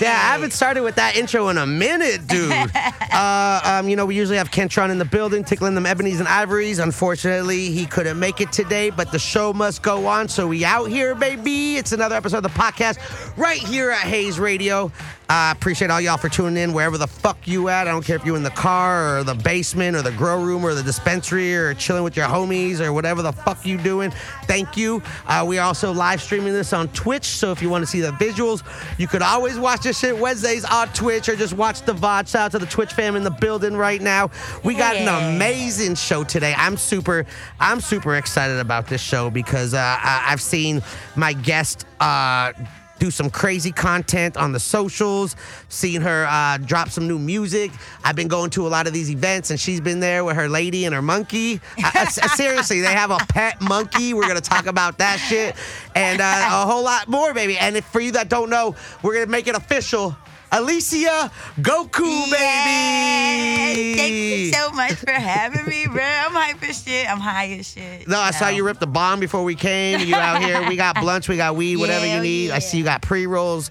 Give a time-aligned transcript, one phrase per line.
[0.00, 2.50] Yeah, I haven't started with that intro in a minute, dude.
[3.12, 6.28] uh, um, you know, we usually have Kentron in the building, tickling them ebonies and
[6.28, 6.78] ivories.
[6.78, 10.86] Unfortunately, he couldn't make it today, but the show must go on, so we out
[10.86, 11.76] here, baby.
[11.76, 12.98] It's another episode of the podcast
[13.36, 14.90] right here at Hayes Radio.
[15.30, 17.86] I appreciate all y'all for tuning in wherever the fuck you at.
[17.86, 20.64] I don't care if you're in the car or the basement or the grow room
[20.64, 24.10] or the dispensary or chilling with your homies or whatever the fuck you doing.
[24.46, 25.00] Thank you.
[25.28, 28.00] Uh, we are also live streaming this on Twitch, so if you want to see
[28.00, 28.64] the visuals,
[28.98, 32.26] you could always watch this shit Wednesdays on Twitch or just watch the VOD.
[32.26, 34.32] Shout out to the Twitch fam in the building right now.
[34.64, 36.54] We got an amazing show today.
[36.56, 37.24] I'm super,
[37.60, 40.82] I'm super excited about this show because uh, I, I've seen
[41.14, 41.86] my guest.
[42.00, 42.52] Uh,
[43.00, 45.34] do some crazy content on the socials,
[45.70, 47.72] seen her uh, drop some new music.
[48.04, 50.48] I've been going to a lot of these events, and she's been there with her
[50.48, 51.60] lady and her monkey.
[51.78, 54.14] I- I- seriously, they have a pet monkey.
[54.14, 55.56] We're gonna talk about that shit
[55.96, 57.56] and uh, a whole lot more, baby.
[57.58, 60.14] And if, for you that don't know, we're gonna make it official.
[60.52, 63.94] Alicia Goku, baby.
[63.96, 66.02] Thank you so much for having me, bro.
[66.02, 67.08] I'm hype as shit.
[67.10, 68.08] I'm high as shit.
[68.08, 70.00] No, I saw you rip the bomb before we came.
[70.00, 70.68] You out here.
[70.68, 72.50] We got blunts, we got weed, whatever you need.
[72.50, 73.70] I see you got pre rolls.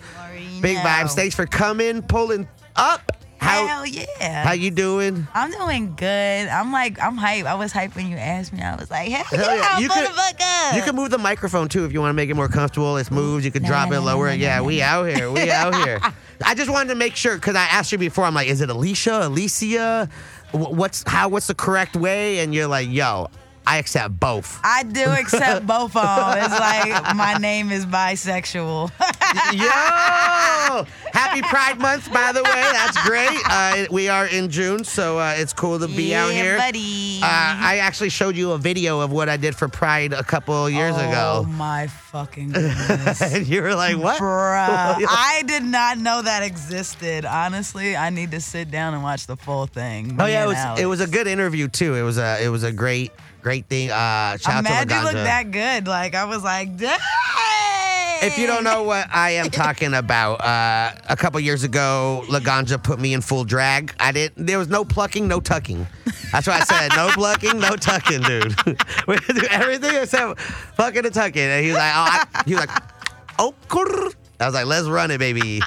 [0.61, 1.11] Big vibes.
[1.11, 3.11] Thanks for coming, pulling up.
[3.39, 4.43] How Hell yeah.
[4.43, 5.25] how you doing?
[5.33, 6.49] I'm doing good.
[6.49, 7.45] I'm like, I'm hype.
[7.45, 8.61] I was hype when you asked me.
[8.61, 9.61] I was like, hell, Hell yeah.
[9.61, 10.75] yeah, You motherfucker.
[10.75, 12.97] You can move the microphone too if you want to make it more comfortable.
[12.97, 13.45] It's moves.
[13.45, 14.29] You can drop it lower.
[14.33, 15.31] yeah, we out here.
[15.31, 15.99] We out here.
[16.45, 18.23] I just wanted to make sure because I asked you before.
[18.23, 20.09] I'm like, is it Alicia, Alicia?
[20.51, 21.29] What's how?
[21.29, 22.39] What's the correct way?
[22.39, 23.29] And you're like, yo,
[23.67, 24.59] I accept both.
[24.63, 26.37] I do accept both of them.
[26.43, 28.91] It's like my name is bisexual.
[29.53, 30.85] Yo!
[31.13, 32.69] Happy Pride Month, by the way.
[32.71, 33.37] That's great.
[33.45, 36.57] Uh, we are in June, so uh, it's cool to be yeah, out here.
[36.57, 37.19] buddy.
[37.21, 40.69] Uh, I actually showed you a video of what I did for Pride a couple
[40.69, 41.43] years Oh ago.
[41.45, 43.21] Oh my fucking goodness.
[43.21, 44.19] and you were like, what?
[44.19, 47.25] Bruh, I did not know that existed.
[47.25, 50.15] Honestly, I need to sit down and watch the full thing.
[50.19, 51.95] Oh yeah, it was it was a good interview too.
[51.95, 53.11] It was a it was a great
[53.41, 53.91] great thing.
[53.91, 55.87] Uh, shout I'm out to you look that good.
[55.87, 56.99] Like I was like, dang.
[58.21, 62.81] If you don't know what I am talking about, uh, a couple years ago, Laganja
[62.81, 63.93] put me in full drag.
[63.99, 64.45] I didn't.
[64.45, 65.87] There was no plucking, no tucking.
[66.31, 68.55] That's why I said no plucking, no tucking, dude.
[69.07, 71.41] we do everything except fucking and tucking.
[71.41, 72.83] And he was like, oh, I, he was like,
[73.39, 73.53] oh.
[74.41, 75.61] I was like, let's run it, baby.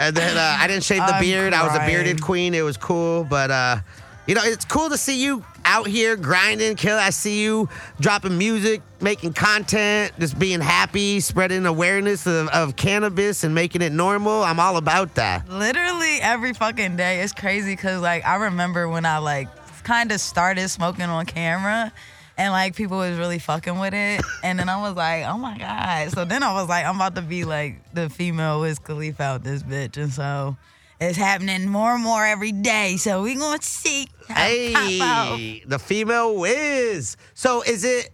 [0.00, 1.52] And then uh, I didn't shave the I'm beard.
[1.52, 1.90] I was a crying.
[1.90, 2.54] bearded queen.
[2.54, 3.78] It was cool, but uh,
[4.26, 6.96] you know, it's cool to see you out here grinding, kill.
[6.96, 7.68] I see you
[8.00, 13.92] dropping music, making content, just being happy, spreading awareness of, of cannabis and making it
[13.92, 14.42] normal.
[14.42, 15.48] I'm all about that.
[15.48, 17.20] Literally every fucking day.
[17.20, 19.48] It's crazy because like I remember when I like
[19.84, 21.92] kind of started smoking on camera.
[22.36, 25.56] And like people was really fucking with it, and then I was like, "Oh my
[25.56, 29.22] god!" So then I was like, "I'm about to be like the female Wiz Khalifa
[29.22, 30.56] out this bitch," and so
[31.00, 32.96] it's happening more and more every day.
[32.96, 34.08] So we gonna see.
[34.28, 35.38] how it pop out.
[35.38, 37.16] Hey, the female whiz.
[37.34, 38.10] So is it?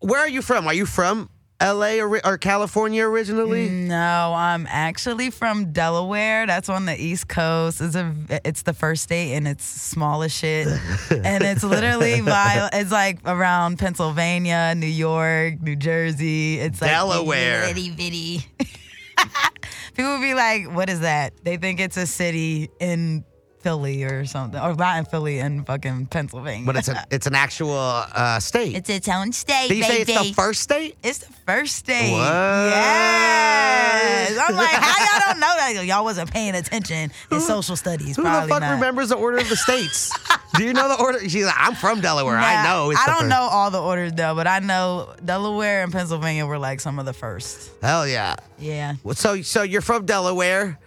[0.00, 0.66] Where are you from?
[0.66, 1.30] Are you from
[1.60, 2.00] L.A.
[2.00, 3.70] or, or California originally?
[3.70, 6.46] No, I'm actually from Delaware.
[6.46, 7.80] That's on the East Coast.
[7.80, 8.14] It's a
[8.44, 10.66] it's the first state and it's small as shit.
[11.10, 16.58] and it's literally by it's like around Pennsylvania, New York, New Jersey.
[16.58, 17.64] It's like Delaware.
[17.64, 18.46] Itty bitty.
[19.94, 21.32] People be like, what is that?
[21.44, 23.24] They think it's a city in
[23.64, 24.60] Philly or something.
[24.60, 26.66] Or not in Philly in fucking Pennsylvania.
[26.66, 28.76] But it's an it's an actual uh, state.
[28.76, 29.68] it's its own state.
[29.68, 30.96] Did you say it's the first state?
[31.02, 32.12] It's the first state.
[32.12, 32.20] What?
[32.68, 34.38] Yes.
[34.38, 35.86] I'm like, how y'all don't know that?
[35.86, 38.16] Y'all wasn't paying attention in social studies.
[38.16, 38.74] Who the fuck not.
[38.74, 40.12] remembers the order of the states?
[40.56, 41.20] Do you know the order?
[41.28, 42.36] She's like, I'm from Delaware.
[42.36, 42.92] I know.
[42.92, 43.28] I don't first.
[43.30, 47.06] know all the orders though, but I know Delaware and Pennsylvania were like some of
[47.06, 47.70] the first.
[47.82, 48.36] Hell yeah.
[48.58, 48.94] Yeah.
[49.02, 50.78] Well, So so you're from Delaware.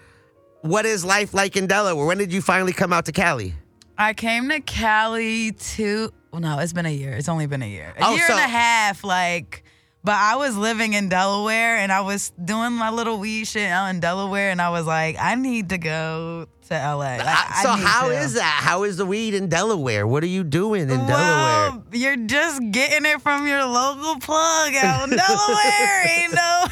[0.61, 2.05] What is life like in Delaware?
[2.05, 3.53] When did you finally come out to Cali?
[3.97, 6.11] I came to Cali two.
[6.31, 7.13] Well, no, it's been a year.
[7.13, 7.93] It's only been a year.
[7.97, 9.03] A Oh, year so- and a half.
[9.03, 9.63] Like,
[10.03, 13.87] but I was living in Delaware and I was doing my little weed shit out
[13.87, 16.95] in Delaware, and I was like, I need to go to LA.
[17.17, 18.13] Like, uh, I so need how to.
[18.15, 18.59] is that?
[18.63, 20.05] How is the weed in Delaware?
[20.05, 21.81] What are you doing in Delaware?
[21.91, 26.07] You're just getting it from your local plug out in Delaware.
[26.07, 26.65] Ain't no.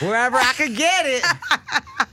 [0.08, 1.24] Wherever I could get it.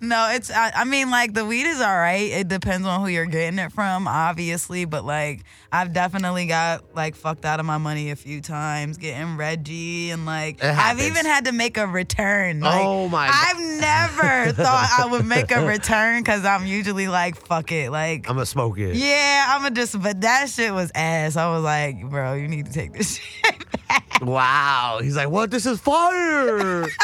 [0.00, 0.50] No, it's.
[0.50, 2.30] I, I mean, like the weed is all right.
[2.30, 4.84] It depends on who you're getting it from, obviously.
[4.84, 9.36] But like, I've definitely got like fucked out of my money a few times getting
[9.36, 12.60] Reggie, and like, I've even had to make a return.
[12.60, 13.34] Like, Oh, my God.
[13.36, 18.28] I've never thought I would make a return because I'm usually like, fuck it, like.
[18.28, 18.96] I'm gonna smoke it.
[18.96, 21.36] yeah, I'm gonna just, but that shit was ass.
[21.36, 23.54] I was like, bro, you need to take this shit
[23.88, 24.06] back.
[24.22, 25.00] Wow.
[25.02, 25.50] He's like, what?
[25.50, 26.86] This is fire.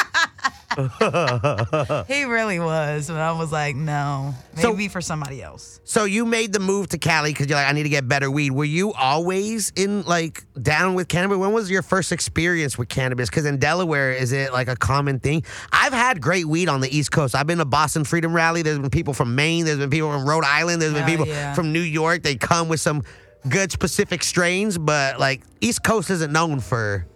[2.09, 5.81] He really was, but I was like, no, So- maybe for somebody else.
[5.85, 8.31] so you made the move to Cali because you're like, I need to get better
[8.31, 8.51] weed.
[8.53, 11.39] Were you always in like down with cannabis?
[11.39, 13.29] When was your first experience with cannabis?
[13.29, 15.45] Because in Delaware, is it like a common thing?
[15.73, 17.35] I've had great weed on the East Coast.
[17.35, 18.63] I've been to Boston Freedom Rally.
[18.63, 19.65] There's been people from Maine.
[19.65, 20.83] There's been people from Rhode Island.
[20.83, 21.55] There's been people yeah.
[21.55, 22.23] from New York.
[22.23, 23.03] They come with some
[23.49, 27.07] good specific strains, but like East Coast isn't known for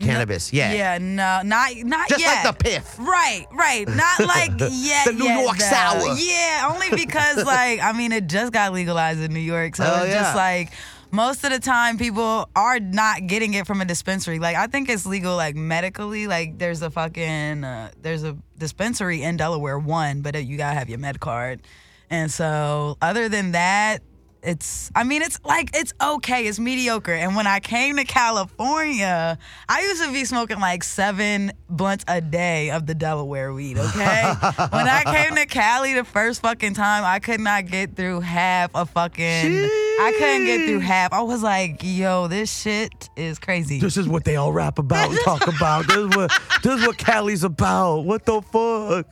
[0.00, 0.52] cannabis.
[0.52, 0.72] Yeah.
[0.72, 2.44] Yeah, no, not not Just yet.
[2.44, 2.98] like the piff.
[2.98, 3.86] Right, right.
[3.88, 5.06] Not like yet.
[5.06, 5.64] The New yet, York though.
[5.64, 6.14] sour.
[6.18, 10.02] Yeah, only because like I mean it just got legalized in New York, so Oh,
[10.04, 10.22] it's yeah.
[10.22, 10.70] just like
[11.10, 14.38] most of the time people are not getting it from a dispensary.
[14.38, 16.26] Like I think it's legal like medically.
[16.26, 20.88] Like there's a fucking uh, there's a dispensary in Delaware one, but you gotta have
[20.90, 21.62] your med card.
[22.10, 24.02] And so other than that,
[24.42, 27.12] it's I mean it's like it's okay, it's mediocre.
[27.12, 29.38] And when I came to California,
[29.68, 34.32] I used to be smoking like seven blunts a day of the Delaware weed, okay?
[34.70, 38.70] when I came to Cali the first fucking time, I could not get through half
[38.74, 39.68] a fucking
[40.00, 41.12] I couldn't get through half.
[41.12, 43.80] I was like, yo, this shit is crazy.
[43.80, 45.86] This is what they all rap about and talk about.
[45.88, 46.32] This is what
[46.62, 48.00] this is what Cali's about.
[48.00, 49.06] What the fuck?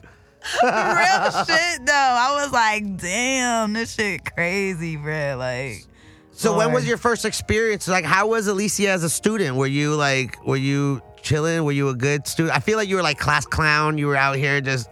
[0.62, 1.92] Real shit though.
[1.92, 5.36] I was like, damn, this shit crazy, bro.
[5.38, 5.84] Like
[6.32, 7.88] So when was your first experience?
[7.88, 9.56] Like, how was Alicia as a student?
[9.56, 11.64] Were you like, were you chilling?
[11.64, 12.54] Were you a good student?
[12.56, 13.98] I feel like you were like class clown.
[13.98, 14.88] You were out here just.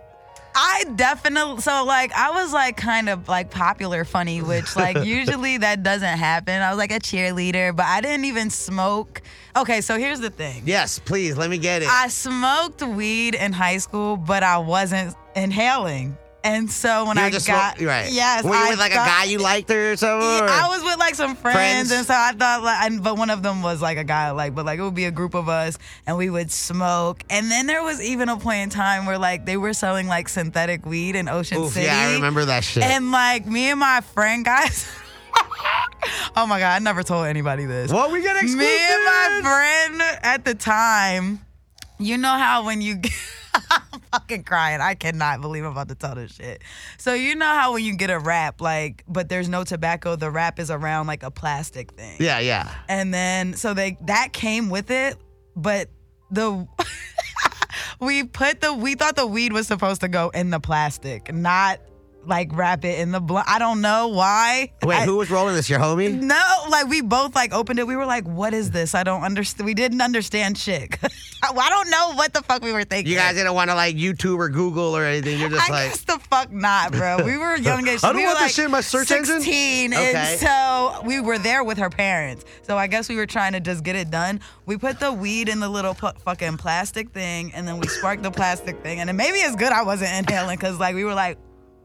[0.56, 5.58] I definitely so like I was like kind of like popular funny, which like usually
[5.58, 6.62] that doesn't happen.
[6.62, 9.20] I was like a cheerleader, but I didn't even smoke.
[9.56, 10.62] Okay, so here's the thing.
[10.64, 11.88] Yes, please let me get it.
[11.88, 16.16] I smoked weed in high school, but I wasn't inhaling.
[16.42, 18.12] And so when you were I just got smoke- right.
[18.12, 20.28] yes, Were you I with like a guy you liked or something?
[20.28, 21.90] Or- I was with like some friends, Friends?
[21.90, 24.30] and so I thought, like, and, but one of them was like a guy I
[24.32, 27.24] like, but like it would be a group of us, and we would smoke.
[27.30, 30.28] And then there was even a point in time where like they were selling like
[30.28, 31.86] synthetic weed in Ocean Oof, City.
[31.86, 32.82] yeah, I remember that shit.
[32.82, 34.86] And like me and my friend guys.
[36.36, 37.90] oh my god, I never told anybody this.
[37.90, 38.58] what we exclusive?
[38.58, 41.40] Me and my friend at the time,
[41.98, 42.96] you know how when you
[43.70, 44.80] I'm fucking crying.
[44.80, 46.62] I cannot believe I'm about to tell this shit.
[46.98, 50.30] So you know how when you get a wrap, like, but there's no tobacco, the
[50.30, 52.16] wrap is around like a plastic thing.
[52.20, 52.74] Yeah, yeah.
[52.88, 55.16] And then so they that came with it,
[55.56, 55.88] but
[56.30, 56.66] the
[58.00, 61.80] we put the we thought the weed was supposed to go in the plastic, not
[62.26, 63.46] like wrap it in the blunt.
[63.48, 64.72] I don't know why.
[64.82, 65.68] Wait, I- who was rolling this?
[65.70, 66.12] Your homie?
[66.20, 66.40] no,
[66.70, 67.86] like we both like opened it.
[67.86, 68.94] We were like, "What is this?
[68.94, 70.96] I don't understand." We didn't understand shit.
[71.42, 73.12] I don't know what the fuck we were thinking.
[73.12, 75.38] You guys didn't want to like YouTube or Google or anything.
[75.38, 75.90] You're just I like.
[75.90, 77.18] guess the fuck not, bro.
[77.24, 79.40] We were young as I don't we want this like shit in my search engine.
[79.42, 80.12] 16, Okay.
[80.14, 82.44] and so we were there with her parents.
[82.62, 84.40] So I guess we were trying to just get it done.
[84.66, 88.22] We put the weed in the little pu- fucking plastic thing, and then we sparked
[88.22, 89.00] the plastic thing.
[89.00, 91.36] And then maybe it's good I wasn't inhaling because like we were like,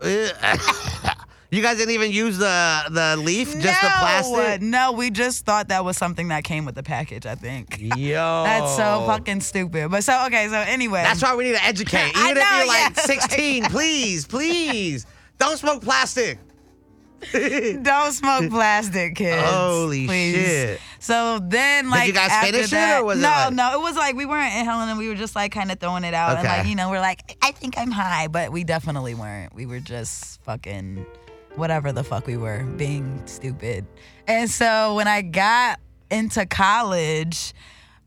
[1.52, 4.62] you guys didn't even use the the leaf, just the plastic.
[4.62, 4.92] no.
[4.92, 7.26] We just thought that was something that came with the package.
[7.26, 7.80] I think.
[7.80, 9.90] Yo, That's so fucking stupid.
[9.92, 11.02] But so okay, so anyway.
[11.04, 12.12] That's why we need to educate.
[12.16, 13.06] I Even if know, you're like yes.
[13.06, 15.06] 16, please, please,
[15.38, 16.40] don't smoke plastic.
[17.82, 19.42] Don't smoke plastic, kids.
[19.50, 20.36] Holy please.
[20.36, 20.82] shit.
[21.00, 23.74] So then, like, you guys after finish it, that, or was it no, like- no,
[23.74, 26.14] it was like we weren't inhaling and we were just like kind of throwing it
[26.14, 26.58] out, and Okay.
[26.60, 29.54] like you know, we're like, I think I'm high, but we definitely weren't.
[29.54, 31.06] We were just fucking
[31.56, 33.86] whatever the fuck we were, being stupid.
[34.28, 35.80] And so when I got
[36.12, 37.54] into college.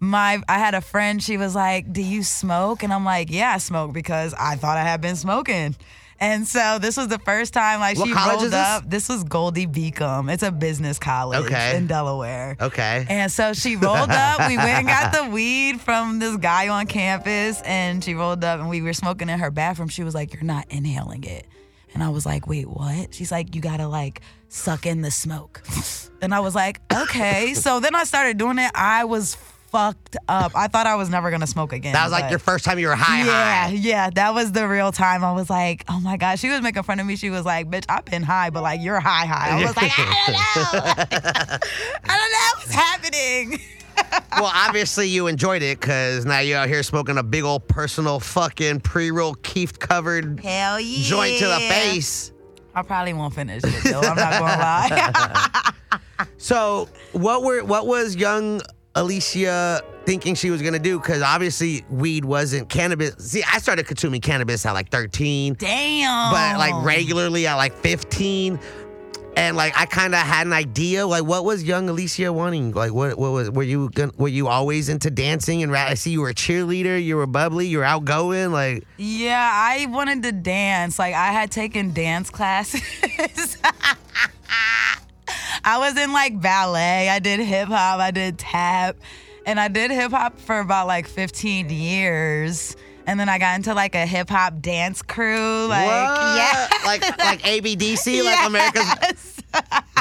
[0.05, 1.23] My, I had a friend.
[1.23, 4.77] She was like, "Do you smoke?" And I'm like, "Yeah, I smoke because I thought
[4.77, 5.77] I had been smoking."
[6.21, 8.55] And so this was the first time like What she rolled is this?
[8.61, 8.89] up.
[8.89, 10.33] This was Goldey-Beacom.
[10.33, 11.77] It's a business college Okay.
[11.77, 12.57] in Delaware.
[12.61, 13.05] Okay.
[13.09, 14.49] And so she rolled up.
[14.49, 18.61] We went and got the weed from this guy on campus, and she rolled up,
[18.61, 19.89] and we were smoking in her bathroom.
[19.89, 21.47] She was like, "You're not inhaling it,"
[21.95, 25.63] and I was like, "Wait, what?" She's like, "You gotta like suck in the smoke,"
[26.23, 28.71] and I was like, "Okay." So then I started doing it.
[28.75, 29.37] I was
[29.73, 30.53] fucked up.
[30.55, 31.95] I thought I was never gonna smoke again.
[31.95, 33.73] that was like your first time you were high, yeah, high.
[33.73, 35.25] yeah, that was the real time.
[35.25, 37.17] I was like, oh my god, she was making fun of me.
[37.17, 39.59] She was like, bitch, I've been high, but like you're high, high.
[39.59, 41.59] I was like, I don't know,
[42.05, 43.61] I don't know what's happening.
[44.37, 48.21] well, obviously you enjoyed it because now you're out here smoking a big old personal
[48.21, 51.03] fucking pre-roll keef covered Hell yeah.
[51.03, 52.33] joint to the face.
[52.75, 54.01] I probably won't finish it though.
[54.01, 55.73] I'm not gonna lie.
[56.39, 58.61] So, what were what was young
[58.95, 60.99] Alicia thinking she was gonna do?
[60.99, 63.15] Because obviously weed wasn't cannabis.
[63.19, 66.33] See, I started consuming cannabis at like 13, Damn.
[66.33, 68.59] but like regularly at like 15.
[69.35, 72.73] And like I kind of had an idea, like what was young Alicia wanting?
[72.73, 75.63] Like what what was were you gonna, were you always into dancing?
[75.63, 78.53] And ra- I see you were a cheerleader, you were bubbly, you were outgoing.
[78.53, 80.99] Like Yeah, I wanted to dance.
[80.99, 82.83] Like I had taken dance classes.
[85.65, 87.09] I was in like ballet.
[87.09, 88.01] I did hip hop.
[88.01, 88.97] I did tap,
[89.47, 92.77] and I did hip hop for about like 15 years.
[93.07, 95.67] And then I got into like a hip hop dance crew.
[95.67, 96.37] Like what?
[96.37, 99.42] yeah, like like ABDC, like America's.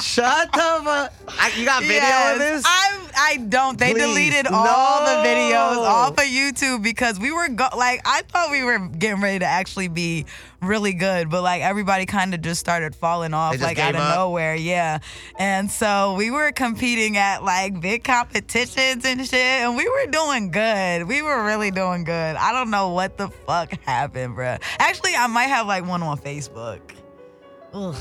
[0.01, 0.50] Shut!
[0.53, 1.10] I-
[1.58, 2.34] You got video Yes.
[2.34, 2.63] of this?
[2.65, 3.77] I I don't.
[3.77, 4.01] They Please.
[4.01, 8.63] deleted all the videos off of YouTube because we were go- like I thought we
[8.63, 10.25] were getting ready to actually be
[10.62, 14.15] really good, but like everybody kind of just started falling off like out of up?
[14.15, 14.55] nowhere.
[14.55, 15.00] Yeah,
[15.38, 20.50] and so we were competing at like big competitions and shit, and we were doing
[20.51, 21.08] good.
[21.08, 22.36] We were really doing good.
[22.38, 24.60] I don't know what the fuck happened, bruh.
[24.79, 26.79] Actually, I might have like one on Facebook.
[27.74, 27.96] Ugh,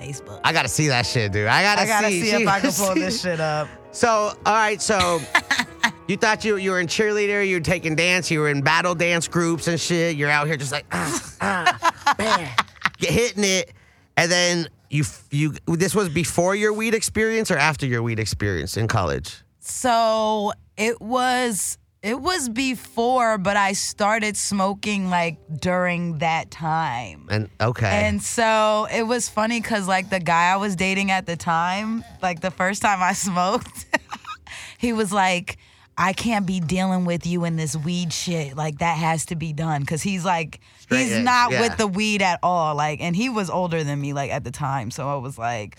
[0.00, 0.40] Facebook.
[0.42, 1.46] I gotta see that shit, dude.
[1.46, 3.68] I gotta, I gotta see, if I can pull see- this shit up.
[3.92, 5.20] So, all right, so
[6.08, 8.94] you thought you you were in cheerleader, you were taking dance, you were in battle
[8.94, 10.16] dance groups and shit.
[10.16, 12.48] You're out here just like ah, ah, bam,
[12.98, 13.72] get hitting it,
[14.16, 15.54] and then you you.
[15.66, 19.36] This was before your weed experience or after your weed experience in college?
[19.58, 27.26] So it was it was before, but I started smoking like during that time.
[27.30, 31.26] And okay, And so it was funny because like the guy I was dating at
[31.26, 33.86] the time, like the first time I smoked,
[34.78, 35.58] he was like,
[35.98, 38.56] I can't be dealing with you in this weed shit.
[38.56, 39.84] Like that has to be done.
[39.84, 41.60] Cause he's like, Straight he's edge, not yeah.
[41.60, 42.74] with the weed at all.
[42.74, 44.90] Like, and he was older than me like at the time.
[44.90, 45.78] So I was like,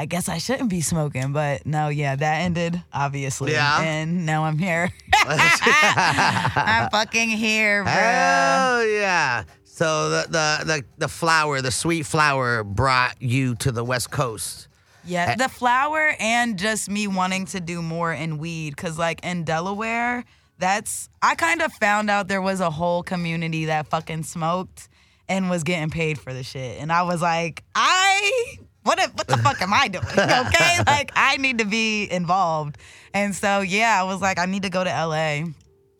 [0.00, 1.34] I guess I shouldn't be smoking.
[1.34, 3.52] But no, yeah, that ended, obviously.
[3.52, 3.82] Yeah.
[3.82, 4.90] And now I'm here.
[5.14, 7.92] I'm fucking here, bro.
[7.92, 9.44] Oh yeah.
[9.62, 14.68] So the, the the the flower, the sweet flower, brought you to the West Coast.
[15.04, 19.44] Yeah, the flower and just me wanting to do more in weed cuz like in
[19.44, 20.24] Delaware,
[20.56, 24.88] that's I kind of found out there was a whole community that fucking smoked
[25.28, 26.80] and was getting paid for the shit.
[26.80, 30.04] And I was like, I what if, what the fuck am I doing?
[30.14, 30.78] Okay?
[30.86, 32.78] Like I need to be involved.
[33.14, 35.44] And so yeah, I was like I need to go to LA.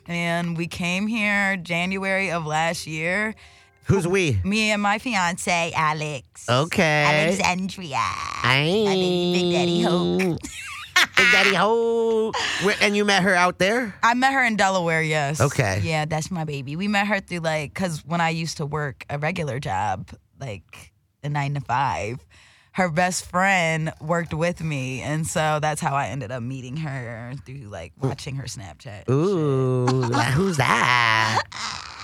[0.06, 3.34] And we came here January of last year.
[3.84, 4.38] Who's we?
[4.44, 6.48] Me and my fiance Alex.
[6.48, 7.04] Okay.
[7.06, 7.96] Alexandria.
[7.98, 10.38] I Big Daddy Hoke.
[11.16, 12.32] Big Daddy Ho.
[12.62, 13.94] Where- And you met her out there?
[14.02, 15.40] I met her in Delaware, yes.
[15.40, 15.80] Okay.
[15.82, 16.76] Yeah, that's my baby.
[16.76, 20.10] We met her through like, cause when I used to work a regular job,
[20.40, 20.92] like
[21.24, 22.24] a nine to five,
[22.80, 27.34] her best friend worked with me, and so that's how I ended up meeting her
[27.44, 29.06] through like watching her Snapchat.
[29.10, 31.42] Ooh, who's that?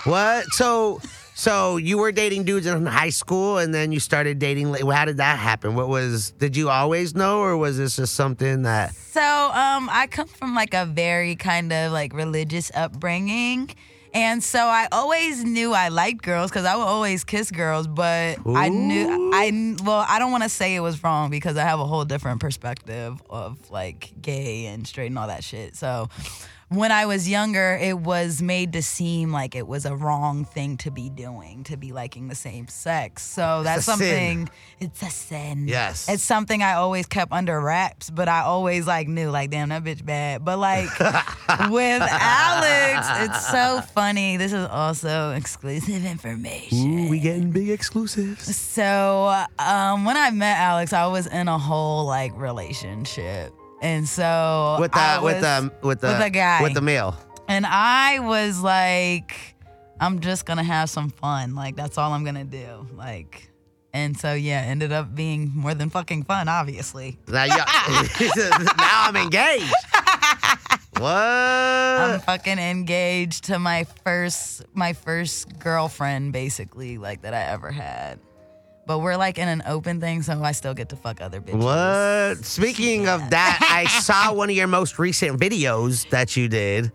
[0.03, 0.45] What?
[0.53, 1.01] So,
[1.33, 4.71] so you were dating dudes in high school, and then you started dating.
[4.71, 5.73] la- How did that happen?
[5.73, 6.29] What was?
[6.31, 8.93] Did you always know, or was this just something that?
[8.93, 13.71] So, um, I come from like a very kind of like religious upbringing.
[14.17, 18.39] And so I always knew I liked girls because I would always kiss girls, but
[18.47, 21.79] I knew I well I don't want to say it was wrong because I have
[21.79, 25.75] a whole different perspective of like gay and straight and all that shit.
[25.75, 26.09] So
[26.69, 30.75] when I was younger, it was made to seem like it was a wrong thing
[30.77, 33.23] to be doing, to be liking the same sex.
[33.23, 33.97] So that's a sin.
[33.97, 34.49] something.
[34.79, 35.67] It's a sin.
[35.67, 36.09] Yes.
[36.09, 39.85] It's something I always kept under wraps, but I always like knew, like, damn, that
[39.85, 40.43] bitch bad.
[40.43, 40.89] But like
[41.69, 44.35] with Alex, it's so funny.
[44.35, 47.05] This is also exclusive information.
[47.05, 48.55] Ooh, we getting big exclusives.
[48.57, 54.77] So um, when I met Alex, I was in a whole like relationship, and so
[54.79, 56.61] With the I with the with the with a guy.
[56.63, 57.15] with the male.
[57.47, 59.55] and I was like,
[59.99, 61.55] I'm just gonna have some fun.
[61.55, 62.87] Like that's all I'm gonna do.
[62.95, 63.49] Like,
[63.93, 67.17] and so yeah, ended up being more than fucking fun, obviously.
[67.27, 69.73] Now, now I'm engaged.
[70.99, 71.13] What?
[71.13, 78.19] I'm fucking engaged to my first my first girlfriend, basically, like that I ever had.
[78.87, 81.61] But we're like in an open thing, so I still get to fuck other bitches.
[81.61, 82.45] What?
[82.45, 86.93] Speaking of that, I saw one of your most recent videos that you did,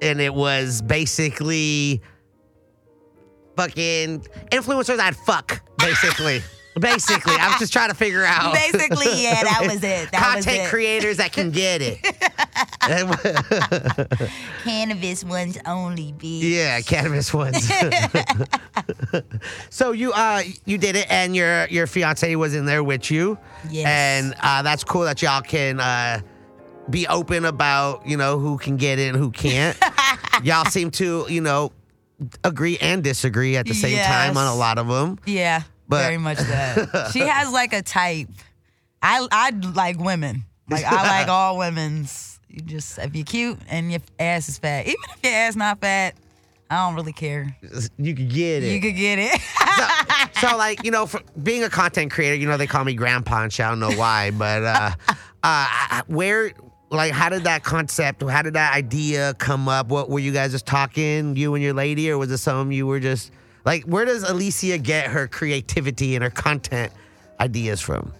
[0.00, 2.00] and it was basically
[3.56, 4.20] fucking
[4.52, 6.40] influencers I'd fuck, basically.
[6.78, 8.54] Basically, I was just trying to figure out.
[8.54, 10.12] Basically, yeah, that was it.
[10.12, 10.70] That was Content it.
[10.70, 11.98] creators that can get it.
[14.62, 16.42] Cannabis ones only, bitch.
[16.42, 17.68] yeah, cannabis ones.
[19.70, 23.38] so you uh you did it, and your your fiance was in there with you.
[23.70, 23.86] Yes.
[23.86, 26.20] And uh, that's cool that y'all can uh,
[26.90, 29.76] be open about you know who can get in, who can't.
[30.42, 31.72] y'all seem to you know
[32.44, 35.18] agree and disagree at the same time on a lot of them.
[35.26, 37.10] Yeah, But- very much that.
[37.12, 38.28] she has like a type.
[39.02, 40.44] I I like women.
[40.70, 42.40] Like I like all women's.
[42.48, 45.80] You just if you're cute and your ass is fat, even if your ass not
[45.80, 46.14] fat,
[46.70, 47.56] I don't really care.
[47.96, 48.72] You could get it.
[48.72, 49.40] You could get it.
[50.40, 53.42] so like you know for being a content creator you know they call me grandpa
[53.42, 54.90] and shit, i don't know why but uh
[55.42, 56.52] uh where
[56.90, 60.52] like how did that concept how did that idea come up what were you guys
[60.52, 63.30] just talking you and your lady or was it something you were just
[63.64, 66.92] like where does alicia get her creativity and her content
[67.40, 68.12] ideas from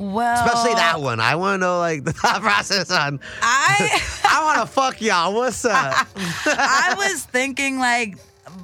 [0.00, 1.20] well, especially that one.
[1.20, 5.34] I want to know like the thought process on I i want to fuck y'all.
[5.34, 6.06] What's up?
[6.16, 8.16] I was thinking like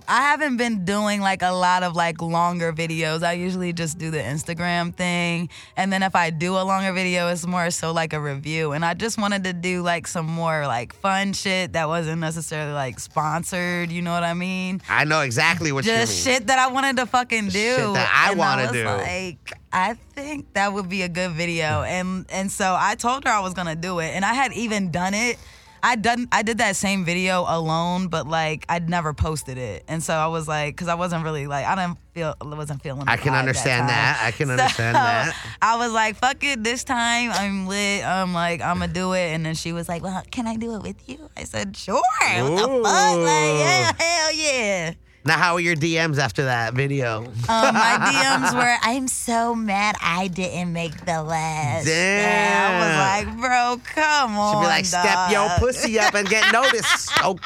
[0.08, 3.22] I haven't been doing like a lot of like longer videos.
[3.22, 5.48] I usually just do the Instagram thing.
[5.76, 8.72] And then if I do a longer video, it's more so like a review.
[8.72, 12.72] And I just wanted to do like some more like fun shit that wasn't necessarily
[12.72, 14.80] like sponsored, you know what I mean?
[14.88, 17.76] i know exactly what Just you mean shit that I wanted to fucking do.
[17.76, 18.84] Shit that I wanna do.
[18.84, 21.82] Like, I think that would be a good video.
[21.82, 24.08] And and so I told her I was gonna do it.
[24.14, 25.38] And I had even done it.
[25.86, 29.84] I done I did that same video alone, but like I'd never posted it.
[29.86, 33.04] And so I was like, because I wasn't really like I didn't feel wasn't feeling.
[33.06, 33.88] I can understand time.
[33.88, 34.20] that.
[34.20, 35.36] I can So, understand that.
[35.62, 38.04] I was like, fuck it, this time I'm lit.
[38.04, 39.28] I'm like, I'm gonna do it.
[39.32, 41.30] And then she was like, Well, can I do it with you?
[41.36, 41.94] I said, Sure.
[41.94, 43.18] What the fuck?
[43.18, 44.94] Like, yeah, hell yeah.
[45.26, 49.96] Now how are your dms after that video Um, my DMs were, I'm so mad
[50.02, 51.86] I didn't make the list.
[51.86, 52.82] Damn.
[52.82, 54.54] I was like, bro, come on.
[54.54, 57.10] Should be like, step your pussy up and get noticed.
[57.22, 57.36] Oh.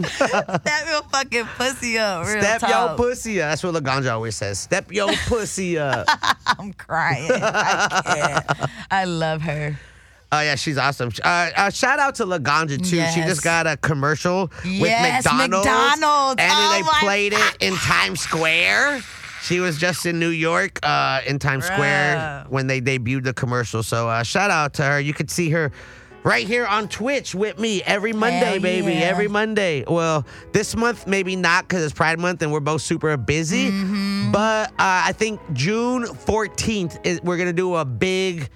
[0.00, 2.26] Step your fucking pussy up.
[2.26, 3.50] Real step your pussy up.
[3.50, 4.58] That's what Laganja always says.
[4.58, 6.08] Step your pussy up.
[6.46, 7.30] I'm crying.
[7.30, 8.70] I can't.
[8.90, 9.78] I love her.
[10.36, 11.10] Oh yeah, she's awesome.
[11.22, 13.04] Uh, uh, shout out to Laganja too.
[13.14, 14.80] She just got a commercial Yes,
[15.24, 16.42] with McDonald's, McDonald's.
[16.42, 19.02] and Oh they played it in Times Square.
[19.42, 23.82] She was just in New York, uh, in Times Square when they debuted the commercial.
[23.82, 24.98] So uh, shout out to her.
[25.00, 25.70] You could see her
[26.24, 28.94] right here on Twitch with me every Monday, baby.
[28.94, 29.00] yeah.
[29.00, 29.84] Every Monday.
[29.86, 33.70] Well, this month maybe not because it's Pride Month and we're both super busy.
[33.70, 34.32] Mm-hmm.
[34.32, 38.48] But uh, I think June 14th is we're gonna do a big.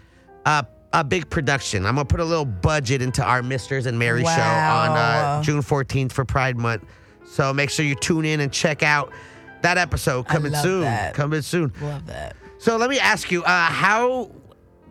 [0.46, 1.84] Uh, a big production.
[1.84, 5.60] I'm gonna put a little budget into our Misters and Mary show on uh, June
[5.62, 6.84] 14th for Pride Month.
[7.26, 9.12] So make sure you tune in and check out
[9.62, 10.82] that episode coming soon.
[10.82, 11.14] that.
[11.14, 11.72] Coming soon.
[11.80, 12.36] Love that.
[12.58, 14.30] So let me ask you, uh, how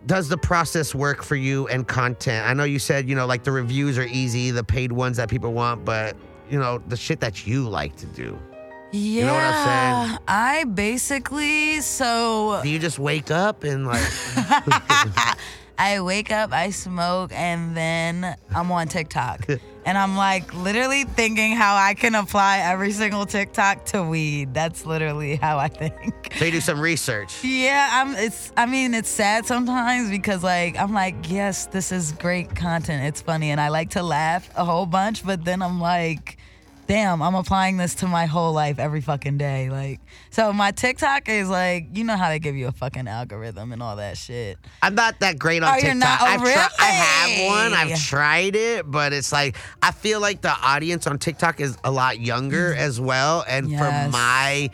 [0.06, 2.48] does the process work for you and content?
[2.48, 5.30] I know you said, you know, like the reviews are easy, the paid ones that
[5.30, 6.16] people want, but
[6.50, 8.40] you know, the shit that you like to do.
[8.94, 9.20] Yeah.
[9.20, 10.20] You know what I'm saying?
[10.30, 14.08] I basically, so Do you just wake up and like
[15.78, 19.48] I wake up, I smoke, and then I'm on TikTok.
[19.88, 24.54] and I'm like literally thinking how I can apply every single TikTok to weed.
[24.54, 26.34] That's literally how I think.
[26.36, 27.44] so you do some research?
[27.44, 32.12] Yeah, I'm it's I mean, it's sad sometimes because like I'm like, yes, this is
[32.14, 33.06] great content.
[33.06, 36.37] It's funny and I like to laugh a whole bunch, but then I'm like,
[36.88, 39.70] damn, I'm applying this to my whole life every fucking day.
[39.70, 43.72] Like so my TikTok is like, you know how they give you a fucking algorithm
[43.72, 44.58] and all that shit.
[44.82, 45.86] I'm not that great on Oh, TikTok.
[45.88, 46.22] you're not?
[46.22, 47.74] Oh, I've tri- I have one.
[47.74, 51.92] I've tried it, but it's like I feel like the audience on TikTok is a
[51.92, 54.12] lot younger as well, and for Mm.
[54.12, 54.70] My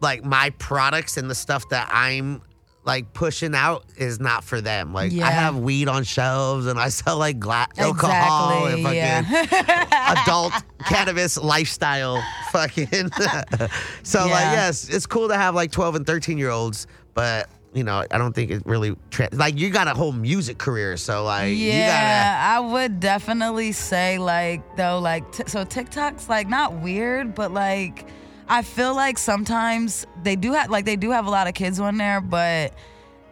[0.00, 2.42] like my products and the stuff that I'm
[2.84, 4.92] like pushing out is not for them.
[4.92, 10.14] Like I have weed on shelves and I sell like gla- alcohol and fucking yeah.
[10.22, 10.52] adult
[10.86, 12.86] cannabis lifestyle fucking
[14.02, 17.82] so like yes it's cool to have like 12 and 13 year olds but you
[17.82, 21.24] know i don't think it really tra- like you got a whole music career so
[21.24, 26.74] like you Yeah, I would definitely say like though like t- so TikTok's like not
[26.74, 28.06] weird, but like
[28.48, 31.80] I feel like sometimes they do have like they do have a lot of kids
[31.80, 32.74] on there, but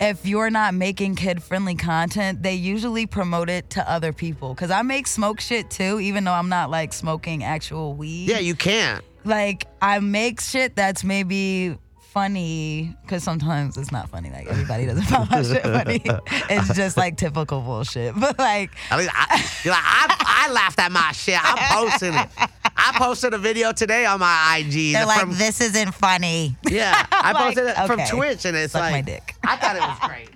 [0.00, 4.54] if you're not making kid friendly content, they usually promote it to other people.
[4.54, 8.28] Cause I make smoke shit too, even though I'm not like smoking actual weed.
[8.28, 11.76] yeah you can't like I make shit that's maybe
[12.12, 14.30] funny because sometimes it's not funny.
[14.30, 16.02] Like everybody doesn't find my shit funny.
[16.50, 18.14] It's just like typical bullshit.
[18.20, 21.38] But like I mean, I, you're like, I, I laughed at my shit.
[21.42, 22.28] I'm posting it.
[22.76, 24.92] I posted a video today on my IG.
[24.92, 26.56] They're like, from- this isn't funny.
[26.68, 28.10] yeah, I like, posted it from okay.
[28.10, 29.34] Twitch, and it's Suck like my dick.
[29.44, 30.28] I thought it was great.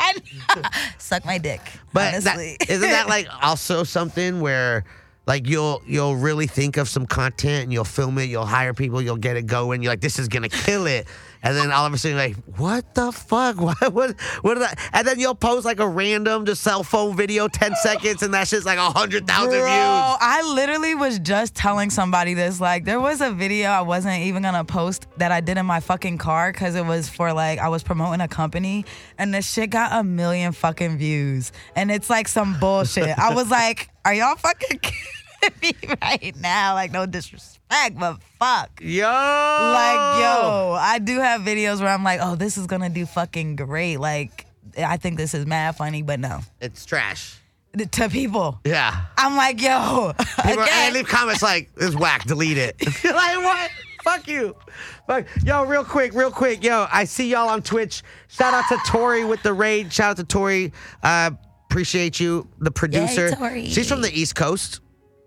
[0.00, 0.66] And
[0.98, 1.60] suck my dick.
[1.92, 4.84] But that, isn't that like also something where
[5.26, 9.00] like you'll you'll really think of some content and you'll film it, you'll hire people,
[9.00, 11.06] you'll get it going, you're like, this is gonna kill it.
[11.42, 13.56] And then all of a sudden you're like, what the fuck?
[13.62, 17.16] What what what did I and then you'll post like a random just cell phone
[17.16, 19.62] video, 10 seconds, and that shit's like a hundred thousand views.
[19.66, 22.60] I literally was just telling somebody this.
[22.60, 25.80] Like, there was a video I wasn't even gonna post that I did in my
[25.80, 28.84] fucking car because it was for like I was promoting a company,
[29.18, 33.18] and this shit got a million fucking views, and it's like some bullshit.
[33.18, 35.21] I was like, are y'all fucking kidding
[35.62, 36.74] me right now?
[36.74, 38.70] Like, no disrespect, but fuck.
[38.80, 39.02] Yo.
[39.08, 43.56] Like, yo, I do have videos where I'm like, oh, this is gonna do fucking
[43.56, 43.98] great.
[43.98, 44.46] Like,
[44.78, 46.40] I think this is mad funny, but no.
[46.60, 47.38] It's trash.
[47.78, 48.94] To people, Yeah.
[49.16, 52.76] I'm like, yo, People and again, they leave comments like, "This is whack, delete it."
[53.04, 53.70] like what?
[54.04, 54.54] Fuck you.
[55.06, 55.24] Fuck.
[55.42, 56.62] Yo, real quick, real quick.
[56.62, 58.02] Yo, I see y'all on Twitch.
[58.28, 59.90] Shout out to Tori with the raid.
[59.90, 60.70] Shout out to Tori.
[61.02, 61.30] Uh,
[61.70, 63.30] appreciate you, the producer.
[63.30, 63.64] Tori.
[63.70, 64.81] She's from the East Coast.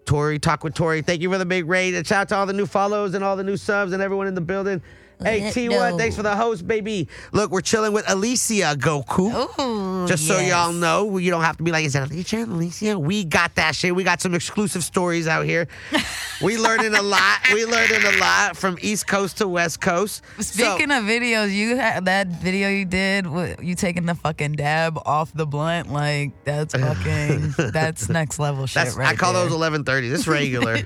[0.05, 1.01] Tori, talk with Tori.
[1.01, 1.95] Thank you for the big raid.
[1.95, 4.27] And shout out to all the new follows and all the new subs and everyone
[4.27, 4.81] in the building.
[5.21, 5.97] Hey, T1, know.
[5.97, 7.07] thanks for the host, baby.
[7.31, 9.59] Look, we're chilling with Alicia Goku.
[9.59, 10.49] Ooh, Just so yes.
[10.49, 12.43] y'all know, you don't have to be like, is that Alicia?
[12.43, 12.99] Alicia?
[12.99, 13.95] We got that shit.
[13.95, 15.67] We got some exclusive stories out here.
[16.43, 17.39] we learning a lot.
[17.53, 20.23] We learning a lot from East Coast to West Coast.
[20.39, 23.25] Speaking of videos, you had that video you did,
[23.61, 28.95] you taking the fucking dab off the blunt, like that's fucking, that's next level shit,
[28.95, 29.09] right?
[29.09, 29.47] I call there.
[29.47, 30.13] those 1130s.
[30.13, 30.79] It's regular.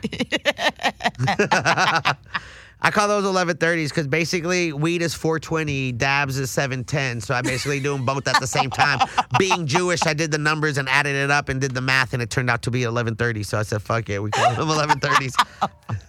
[2.82, 7.20] I call those 1130s because basically weed is 420, dabs is 710.
[7.22, 9.00] So I basically do them both at the same time.
[9.38, 12.22] Being Jewish, I did the numbers and added it up and did the math, and
[12.22, 13.44] it turned out to be 1130.
[13.44, 15.34] So I said, fuck it, we call them 1130s.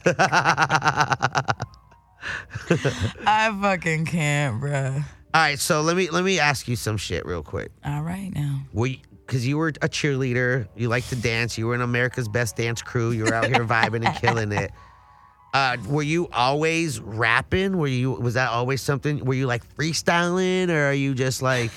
[3.27, 5.05] I fucking can't, bruh.
[5.33, 7.71] All right, so let me let me ask you some shit real quick.
[7.85, 8.63] All right now.
[8.73, 12.57] We because you were a cheerleader, you like to dance, you were in America's Best
[12.57, 14.73] Dance Crew, you were out here vibing and killing it.
[15.53, 17.77] Uh, were you always rapping?
[17.79, 19.25] Were you was that always something?
[19.25, 21.71] Were you like freestyling, or are you just like?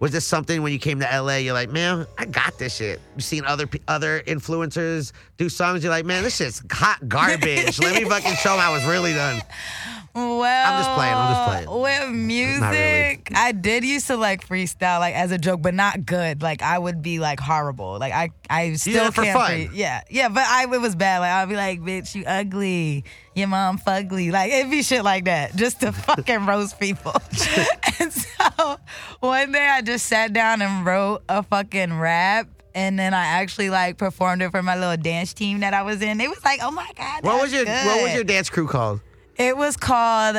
[0.00, 1.36] Was this something when you came to LA?
[1.36, 3.00] You're like, man, I got this shit.
[3.16, 5.84] You seen other other influencers do songs?
[5.84, 7.78] You're like, man, this shit's hot garbage.
[7.78, 9.42] Let me fucking show them how it's really done.
[10.12, 11.82] Well, I'm just playing, I'm just playing.
[11.82, 13.22] With music, really.
[13.34, 16.42] I did used to like freestyle, like as a joke, but not good.
[16.42, 17.98] Like I would be like horrible.
[18.00, 19.38] Like I, I still it for can't.
[19.38, 19.50] fun.
[19.68, 21.20] free- yeah, yeah, but I it was bad.
[21.20, 23.04] Like I'd be like, bitch, you ugly.
[23.36, 24.32] Your mom fugly.
[24.32, 27.14] Like it'd be shit like that, just to fucking roast people.
[28.00, 28.78] and so
[29.20, 32.48] one day I just sat down and wrote a fucking rap.
[32.72, 36.02] And then I actually like performed it for my little dance team that I was
[36.02, 36.18] in.
[36.18, 39.00] They was like, "Oh my god!" What was your What was your dance crew called?
[39.36, 40.36] It was called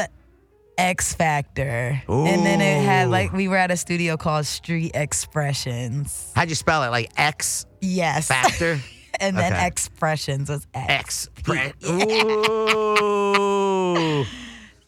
[0.78, 2.02] X Factor.
[2.08, 6.32] And then it had like we were at a studio called Street Expressions.
[6.36, 6.90] How'd you spell it?
[6.90, 8.28] Like X Yes.
[8.28, 8.80] Factor.
[9.20, 9.68] and then Okay.
[9.68, 11.30] Expressions was X.
[11.48, 11.76] X.
[13.02, 14.26] Ooh.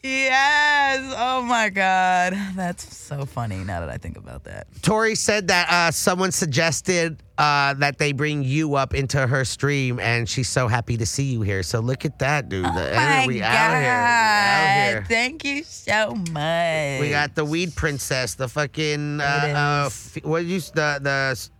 [0.04, 1.14] Yes.
[1.16, 2.34] Oh my God.
[2.54, 4.66] That's so funny now that I think about that.
[4.82, 9.98] Tori said that uh, someone suggested uh, that they bring you up into her stream,
[9.98, 11.62] and she's so happy to see you here.
[11.62, 12.66] So look at that, dude.
[12.66, 13.46] The- Oh my we God.
[13.46, 13.90] out here.
[13.92, 15.04] Out here.
[15.08, 17.00] Thank you so much.
[17.00, 21.00] We got the weed princess, the fucking uh, uh, f- what did you the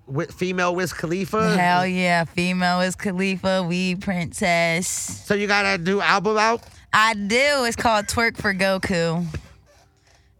[0.07, 1.57] the female Wiz Khalifa.
[1.57, 2.25] Hell yeah.
[2.25, 4.87] Female Wiz Khalifa, we princess.
[4.87, 6.63] So you got a new album out?
[6.97, 7.65] I do.
[7.65, 9.27] It's called Twerk for Goku.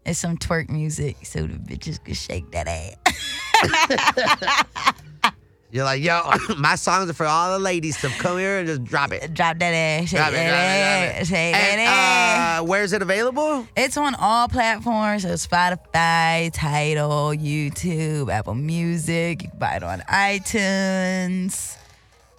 [0.05, 2.95] It's some twerk music, so the bitches can shake that ass.
[5.71, 6.21] You're like, yo,
[6.57, 9.33] my songs are for all the ladies to come here and just drop it.
[9.33, 11.27] Drop that ass, shake Drop it, that drop it, ass, drop it.
[11.27, 12.59] shake that ass.
[12.61, 13.67] uh, where's it available?
[13.75, 19.41] It's on all platforms, so Spotify, Tidal, YouTube, Apple Music.
[19.43, 21.77] You can buy it on iTunes.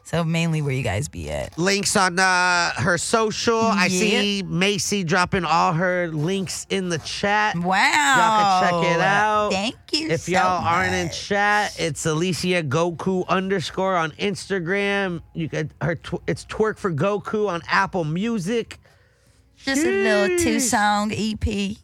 [0.07, 1.59] So mainly where you guys be at.
[1.59, 3.61] Links on uh, her social.
[3.61, 7.57] I see Macy dropping all her links in the chat.
[7.57, 7.67] Wow.
[7.67, 9.51] Y'all can check it out.
[9.51, 15.23] Thank you If so y'all aren't in chat, it's Alicia Goku underscore on Instagram.
[15.35, 18.79] You could her tw- it's twerk for Goku on Apple Music.
[19.57, 21.79] Just a little two song EP.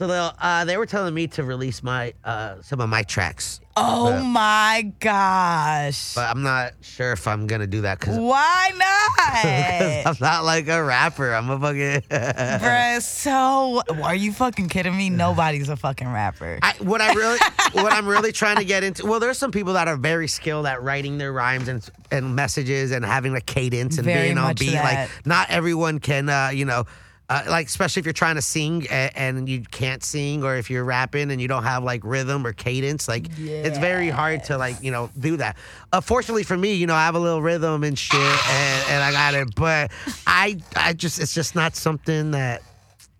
[0.00, 3.60] So they'll, uh, they were telling me to release my uh, some of my tracks,
[3.76, 4.22] Oh Yeah.
[4.22, 6.14] my gosh.
[6.14, 9.44] but I'm not sure if I'm gonna do that because Why not?
[9.44, 10.20] I'm not?
[10.22, 11.34] not like a rapper.
[11.34, 12.00] I'm a fucking.
[12.10, 15.10] Bruh, so are you fucking kidding me?
[15.10, 16.58] Nobody's a fucking rapper.
[16.62, 17.38] I, what I really,
[17.72, 19.04] what I'm really trying to get into.
[19.04, 22.90] Well, there's some people that are very skilled at writing their rhymes and and messages
[22.90, 24.70] and having a cadence and Very being on beat.
[24.72, 24.82] that.
[25.10, 26.86] Like not everyone can, uh, you know.
[27.30, 30.68] Uh, like especially if you're trying to sing and, and you can't sing, or if
[30.68, 34.58] you're rapping and you don't have like rhythm or cadence, like it's very hard to
[34.58, 35.56] like you know do that.
[35.92, 39.04] Uh, fortunately for me, you know I have a little rhythm and shit, and, and
[39.04, 39.54] I got it.
[39.54, 39.92] But
[40.26, 42.62] I I just it's just not something that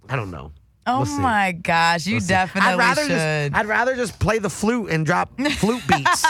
[0.09, 0.51] I don't know.
[0.89, 3.11] oh We'll my gosh, you We'll definitely I'd rather should.
[3.53, 6.27] Just, I'd rather just play the flute and drop flute beats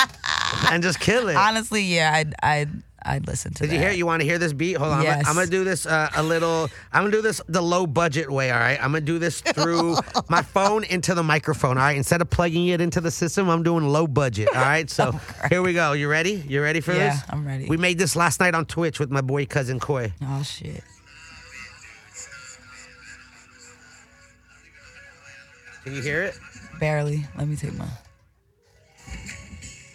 [0.70, 1.36] and just kill it.
[1.36, 2.70] Honestly, yeah, I'd I'd
[3.02, 3.74] I'd listen to Did that.
[3.74, 3.90] you hear?
[3.92, 4.76] You want to hear this beat?
[4.76, 5.02] Hold on.
[5.02, 5.26] Yes.
[5.26, 6.68] I'm, gonna, do this uh, a little.
[6.92, 8.50] I'm gonna do this the low budget way.
[8.50, 8.76] All right.
[8.82, 9.96] I'm gonna do this through
[10.28, 11.78] my phone into the microphone.
[11.78, 11.96] All right.
[11.96, 14.48] Instead of plugging it into the system, I'm doing low budget.
[14.54, 14.88] All right.
[14.90, 15.12] So
[15.48, 15.92] here we go.
[15.92, 16.44] You ready?
[16.46, 17.22] You ready for Oh, Yeah, this?
[17.30, 17.66] I'm ready.
[17.66, 20.12] We made this last night on Twitch with my boy cousin Koi.
[20.22, 20.82] Oh shit.
[25.84, 26.38] Can you hear it?
[26.78, 27.26] Barely.
[27.38, 27.86] Let me take my.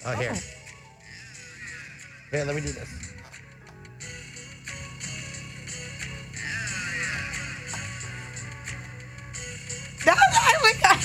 [0.07, 0.35] Oh, here.
[2.35, 2.89] Here, let me do this.
[10.05, 10.99] No, no, oh we got.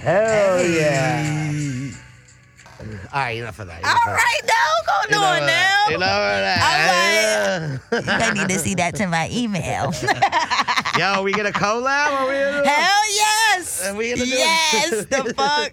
[0.00, 1.89] Hell yeah.
[3.12, 3.84] All right, enough of that.
[3.84, 4.54] All right, now
[5.10, 5.86] go on now.
[5.88, 6.40] Enough of
[7.90, 8.22] that.
[8.22, 9.92] I need to see that to my email.
[10.98, 12.20] Yo, we get a collab?
[12.20, 13.86] Or we Hell yes.
[13.86, 14.38] Are we gonna do it?
[14.38, 15.06] yes.
[15.06, 15.72] The fuck.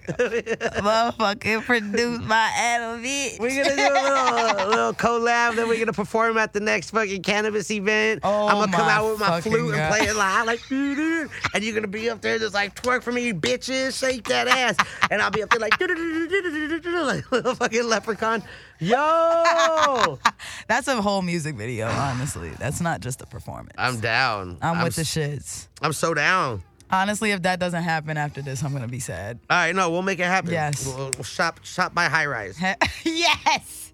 [0.78, 3.38] Motherfucking produce my Adam beat.
[3.40, 5.56] We're gonna do a little, a little collab.
[5.56, 8.22] Then we're gonna perform at the next fucking cannabis event.
[8.24, 11.30] Oh I'm gonna come out with my flute and play it live, like, and
[11.64, 14.76] you're gonna be up there just like twerk for me, bitches, shake that ass,
[15.12, 18.44] and I'll be up there like, like little fucking leprechaun.
[18.80, 20.20] Yo,
[20.68, 22.50] That's a whole music video, honestly.
[22.52, 23.76] That's not just a performance.
[23.78, 24.58] I'm down.
[24.62, 25.68] I'm with the shits.
[25.82, 26.64] I'm so down.
[26.90, 29.40] Honestly, if that doesn't happen after this, I'm gonna be sad.
[29.50, 30.52] All right, no, we'll make it happen.
[30.52, 30.86] Yes.
[30.86, 32.58] We'll, we'll shop shop by high rise.
[33.04, 33.92] yes.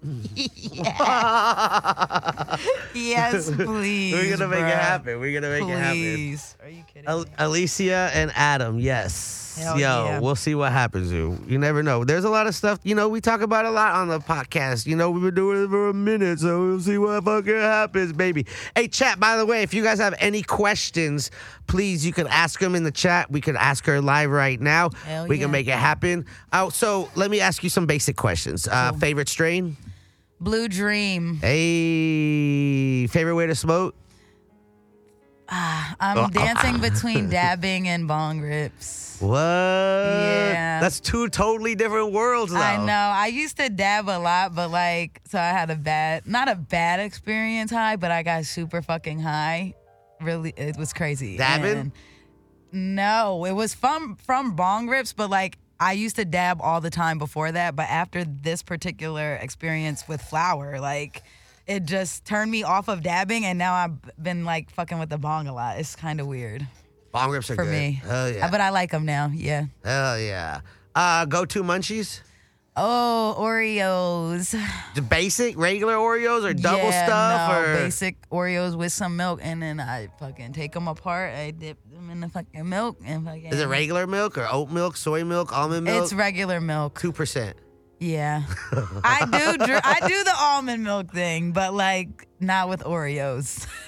[2.94, 4.14] yes, please.
[4.14, 4.68] We're gonna make bruh.
[4.68, 5.18] it happen.
[5.18, 5.98] We're gonna make it happen.
[5.98, 6.56] Please.
[6.62, 7.08] Are you kidding?
[7.08, 7.30] Al- me?
[7.38, 9.43] Alicia and Adam, yes.
[9.56, 10.20] Hell Yo, yeah.
[10.20, 11.12] we'll see what happens.
[11.12, 11.38] You.
[11.46, 12.04] you never know.
[12.04, 14.86] There's a lot of stuff, you know, we talk about a lot on the podcast.
[14.86, 18.12] You know, we've been doing it for a minute, so we'll see what fucking happens,
[18.12, 18.46] baby.
[18.74, 21.30] Hey, chat, by the way, if you guys have any questions,
[21.66, 23.30] please, you can ask them in the chat.
[23.30, 24.90] We can ask her live right now.
[24.90, 25.42] Hell we yeah.
[25.42, 26.26] can make it happen.
[26.52, 28.66] Oh, so let me ask you some basic questions.
[28.66, 29.76] Uh, favorite strain?
[30.40, 31.36] Blue Dream.
[31.40, 33.94] Hey, favorite way to smoke?
[35.48, 36.78] Ah, I'm oh, ah, dancing ah.
[36.78, 39.13] between dabbing and bong rips.
[39.28, 39.38] What?
[39.38, 40.80] Yeah.
[40.80, 42.58] That's two totally different worlds, though.
[42.58, 42.92] I know.
[42.92, 46.54] I used to dab a lot, but like, so I had a bad, not a
[46.54, 49.74] bad experience high, but I got super fucking high.
[50.20, 51.36] Really, it was crazy.
[51.36, 51.76] Dabbing?
[51.76, 51.92] And
[52.72, 56.90] no, it was from from bong rips, but like I used to dab all the
[56.90, 57.76] time before that.
[57.76, 61.22] But after this particular experience with flower, like
[61.66, 65.18] it just turned me off of dabbing, and now I've been like fucking with the
[65.18, 65.78] bong a lot.
[65.78, 66.66] It's kind of weird
[67.14, 67.70] Bong rips are for good.
[67.72, 68.00] me.
[68.02, 68.50] Hell yeah.
[68.50, 69.30] But I like them now.
[69.32, 69.66] Yeah.
[69.84, 70.62] Hell yeah.
[70.96, 72.20] Uh, go to munchies?
[72.76, 74.60] Oh, Oreos.
[74.96, 77.52] The basic, regular Oreos or double yeah, stuff?
[77.52, 81.34] no, or basic Oreos with some milk, and then I fucking take them apart.
[81.34, 83.46] I dip them in the fucking milk and fucking.
[83.46, 86.02] Is it regular milk or oat milk, soy milk, almond milk?
[86.02, 86.98] It's regular milk.
[87.00, 87.54] 2%.
[88.00, 88.42] Yeah,
[89.04, 89.64] I do.
[89.64, 93.68] dr- I do the almond milk thing, but like not with Oreos.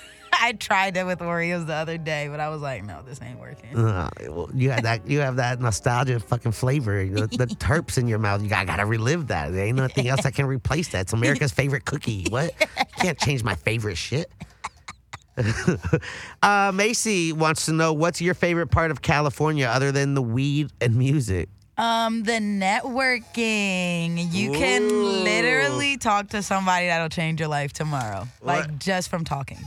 [0.46, 3.40] I tried it with Oreos the other day, but I was like, no, this ain't
[3.40, 3.76] working.
[3.76, 5.04] Uh, well, you have that.
[5.04, 7.04] You have that nostalgia fucking flavor.
[7.04, 8.42] The, the terps in your mouth.
[8.42, 9.50] You got, gotta relive that.
[9.50, 11.00] There ain't nothing else that can replace that.
[11.00, 12.26] It's America's favorite cookie.
[12.30, 12.52] What?
[13.00, 14.30] Can't change my favorite shit.
[16.44, 20.70] uh, Macy wants to know what's your favorite part of California other than the weed
[20.80, 21.48] and music.
[21.76, 24.32] Um, the networking.
[24.32, 25.02] You can Ooh.
[25.24, 29.58] literally talk to somebody that'll change your life tomorrow, like just from talking.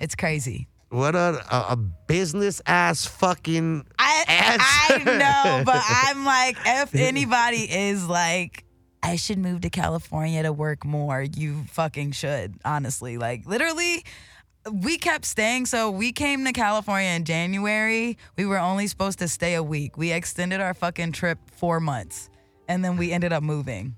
[0.00, 0.66] It's crazy.
[0.88, 5.10] What a a, a business ass fucking I answer.
[5.10, 8.64] I know, but I'm like, if anybody is like,
[9.02, 12.56] I should move to California to work more, you fucking should.
[12.64, 14.04] Honestly, like literally.
[14.70, 18.18] We kept staying, so we came to California in January.
[18.36, 19.96] We were only supposed to stay a week.
[19.96, 22.28] We extended our fucking trip four months,
[22.68, 23.96] and then we ended up moving.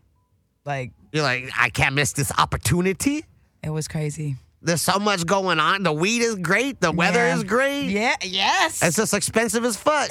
[0.65, 3.25] Like You're like, I can't miss this opportunity.
[3.65, 4.37] it was crazy.
[4.62, 5.83] There's so much going on.
[5.83, 6.81] The weed is great.
[6.81, 7.37] The weather Yeah.
[7.37, 7.87] is great.
[7.90, 8.83] Yeah, yes.
[8.83, 10.11] It's just expensive as fuck.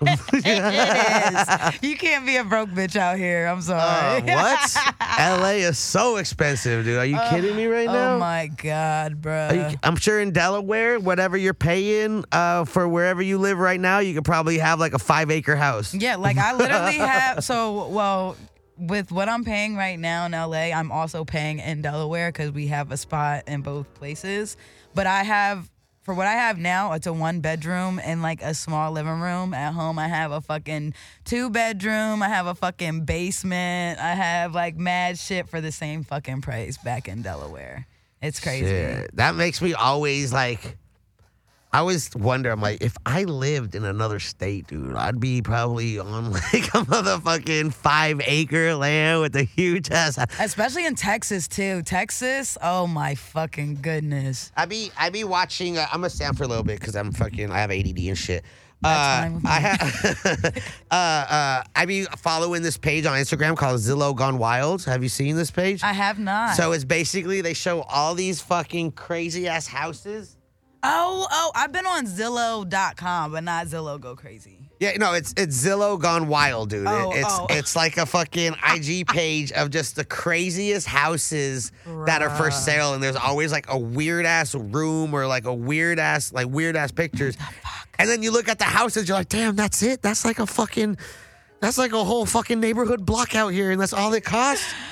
[0.06, 1.82] it is.
[1.82, 3.46] You can't be a broke bitch out here.
[3.46, 4.22] I'm Uh, sorry.
[4.22, 4.76] what?
[5.18, 6.98] LA is so expensive, dude.
[6.98, 8.16] Are you kidding me right now?
[8.16, 9.50] Oh my god, bro.
[9.52, 14.00] You- I'm sure in Delaware, whatever you're paying uh, for wherever you live right now,
[14.00, 15.94] you could probably have like a five acre house.
[15.94, 17.42] Yeah, like I literally have.
[17.42, 18.36] So, well,
[18.76, 22.68] with what I'm paying right now in LA, I'm also paying in Delaware because we
[22.68, 24.56] have a spot in both places.
[24.94, 25.70] But I have,
[26.02, 29.54] for what I have now, it's a one bedroom and like a small living room.
[29.54, 32.22] At home, I have a fucking two bedroom.
[32.22, 34.00] I have a fucking basement.
[34.00, 37.86] I have like mad shit for the same fucking price back in Delaware.
[38.20, 38.66] It's crazy.
[38.66, 39.16] Shit.
[39.16, 40.78] That makes me always like.
[41.74, 42.52] I always wonder.
[42.52, 46.84] I'm like, if I lived in another state, dude, I'd be probably on like a
[46.86, 50.16] motherfucking five acre land with a huge ass.
[50.38, 51.82] Especially in Texas too.
[51.82, 54.52] Texas, oh my fucking goodness.
[54.56, 55.76] I be I be watching.
[55.76, 57.50] Uh, I'm gonna stand for a little bit because I'm fucking.
[57.50, 58.44] I have ADD and shit.
[58.84, 59.50] Uh, fine with me.
[59.50, 60.62] I have.
[60.92, 64.84] uh, uh, I be following this page on Instagram called Zillow Gone Wild.
[64.84, 65.82] Have you seen this page?
[65.82, 66.54] I have not.
[66.54, 70.33] so it's basically they show all these fucking crazy ass houses.
[70.86, 74.58] Oh, oh, I've been on Zillow.com, but not Zillow Go Crazy.
[74.80, 76.86] Yeah, no, it's it's Zillow Gone Wild, dude.
[76.86, 77.46] Oh, it's oh.
[77.48, 81.72] it's like a fucking IG page of just the craziest houses
[82.04, 85.54] that are for sale, and there's always like a weird ass room or like a
[85.54, 87.36] weird ass like weird ass pictures.
[87.98, 90.02] And then you look at the houses, you're like, damn, that's it.
[90.02, 90.98] That's like a fucking,
[91.60, 94.66] that's like a whole fucking neighborhood block out here, and that's all it costs.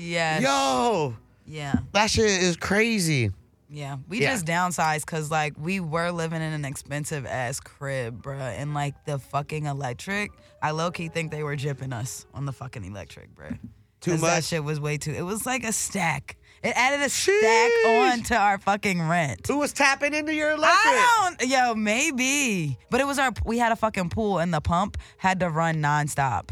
[0.00, 0.42] Yes.
[0.42, 1.74] Yo, Yeah.
[1.90, 3.32] that shit is crazy.
[3.70, 3.96] Yeah.
[4.08, 4.32] We Yeah.
[4.32, 8.40] just downsized because, like, we were living in an expensive ass crib, bruh.
[8.40, 10.30] And, like, the fucking electric,
[10.62, 13.58] I low key think they were jipping us on the fucking electric, bruh.
[14.00, 16.36] Too 'Cause That shit was way too, it was like a stack.
[16.62, 19.46] It added a stack on to our fucking rent.
[19.48, 20.70] Who was tapping into your electric?
[20.94, 22.78] I don't, yo, maybe.
[22.90, 25.76] But it was our, we had a fucking pool and the pump had to run
[25.76, 26.50] nonstop.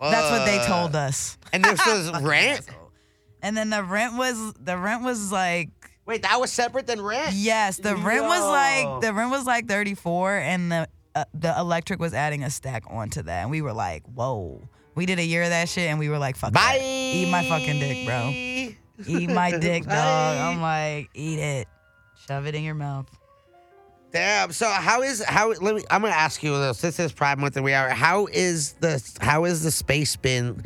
[0.00, 1.36] That's what they told us.
[1.52, 2.66] And this was rent.
[3.42, 5.70] And then the rent was, the rent was like,
[6.06, 7.34] Wait, that was separate than rent.
[7.34, 11.98] yes, the rent was like, the rent was like 34 and the, uh, the electric
[11.98, 13.42] was adding a stack onto that.
[13.42, 14.60] And we were like, whoa.
[14.94, 16.78] We did a year of that shit and we were like, fuck Bye.
[16.78, 16.82] that.
[16.82, 18.28] Eat my fucking dick, bro.
[19.06, 20.38] Eat my dick, dog.
[20.38, 21.68] I'm like, eat it.
[22.26, 23.06] Shove it in your mouth.
[24.12, 24.52] Damn.
[24.52, 25.48] So how is how?
[25.50, 25.82] Let me.
[25.90, 26.80] I'm gonna ask you this.
[26.80, 27.90] This is Pride Month, and we are.
[27.90, 30.62] How is the how is the space been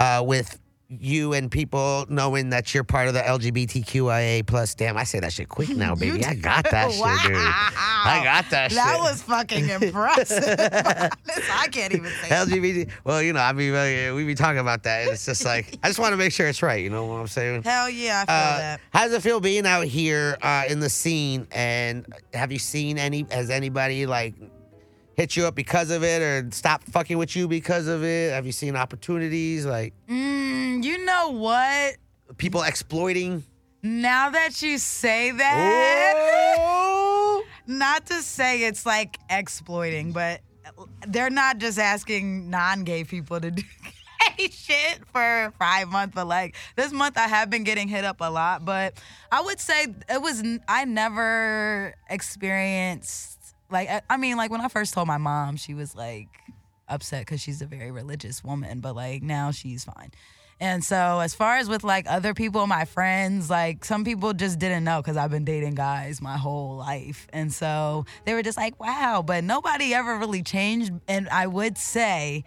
[0.00, 0.58] uh, with
[1.00, 4.74] you and people knowing that you're part of the LGBTQIA plus?
[4.74, 6.24] Damn, I say that shit quick now, baby.
[6.24, 7.02] I got that shit,
[7.32, 7.36] dude.
[7.36, 8.76] I got that, shit.
[8.76, 10.44] That was fucking impressive.
[10.58, 12.48] I can't even say that.
[12.48, 12.90] LGBT.
[13.04, 15.78] Well, you know, I mean, uh, we be talking about that, and it's just like
[15.82, 16.82] I just want to make sure it's right.
[16.82, 17.62] You know what I'm saying?
[17.62, 18.80] Hell yeah, I feel Uh, that.
[18.92, 21.46] how does it feel being out here uh, in the scene?
[21.52, 23.26] And have you seen any?
[23.30, 24.34] Has anybody like
[25.16, 28.32] hit you up because of it, or stop fucking with you because of it?
[28.32, 31.96] Have you seen opportunities like Mm, you know what?
[32.38, 33.44] people exploiting?
[33.82, 36.14] Now that you say that,
[36.58, 37.44] Oh!
[37.66, 40.40] not to say it's like exploiting, but
[41.06, 43.62] they're not just asking non-gay people to do
[44.38, 46.14] gay shit for five months.
[46.14, 48.64] but like this month I have been getting hit up a lot.
[48.64, 48.94] But
[49.30, 53.33] I would say it was I never experienced
[53.74, 56.28] like I, mean like when I first told my mom, she was like
[56.88, 60.10] upset because she's a very religious woman, but like now she's fine.
[60.60, 64.58] And so, as far as with like other people, my friends, like some people just
[64.58, 67.26] didn't know because I've been dating guys my whole life.
[67.32, 70.92] And so they were just like, wow, but nobody ever really changed.
[71.08, 72.44] And I would say,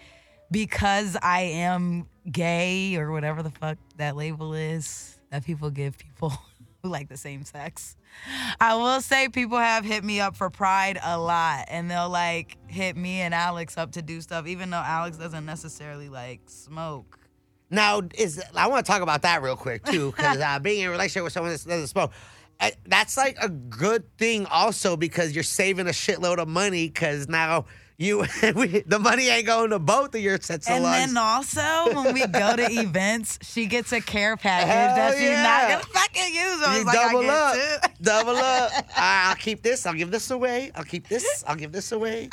[0.50, 6.32] because I am gay or whatever the fuck that label is that people give people
[6.88, 7.96] who like the same sex.
[8.60, 12.58] I will say people have hit me up for pride a lot and they'll like
[12.68, 17.20] hit me and Alex up to do stuff even though Alex doesn't necessarily like smoke.
[17.70, 20.88] Now, is I want to talk about that real quick too, because uh, being in
[20.88, 22.12] a relationship with someone that doesn't smoke,
[22.60, 27.28] uh, that's like a good thing also because you're saving a shitload of money because
[27.28, 27.66] now
[28.00, 28.20] you
[28.56, 31.08] we, the money ain't going to both of your sets of And lungs.
[31.14, 35.24] then also when we go to events, she gets a care package Hell that she's
[35.24, 35.44] yeah.
[35.44, 36.64] not gonna fucking use.
[36.64, 37.30] I was You like, I double get
[37.84, 38.72] up, double up.
[38.98, 39.86] I- I'll keep this.
[39.86, 40.72] I'll give this away.
[40.76, 41.44] I'll keep this.
[41.48, 42.30] I'll give this away.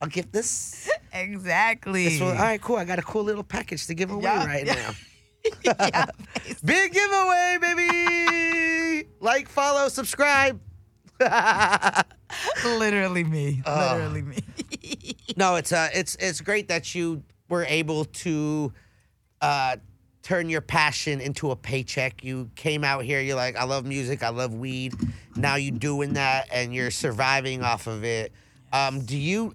[0.00, 0.88] I'll give this.
[1.12, 2.04] Exactly.
[2.08, 2.36] this one.
[2.36, 2.76] All right, cool.
[2.76, 4.74] I got a cool little package to give away Yeah, right yeah.
[4.74, 5.74] now.
[5.80, 6.06] yeah,
[6.64, 9.08] Big giveaway, baby.
[9.20, 10.60] like, follow, subscribe.
[12.64, 13.62] literally me.
[13.66, 13.92] Oh.
[13.94, 14.38] Literally me.
[15.36, 18.72] No, it's uh, it's it's great that you were able to
[19.40, 19.76] uh,
[20.22, 22.24] turn your passion into a paycheck.
[22.24, 24.94] You came out here, you're like, I love music, I love weed.
[25.36, 28.32] Now you're doing that and you're surviving off of it.
[28.72, 29.54] Um, do you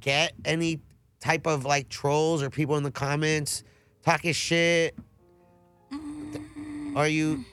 [0.00, 0.80] get any
[1.20, 3.62] type of like trolls or people in the comments
[4.04, 4.96] talking shit?
[6.96, 7.44] Are you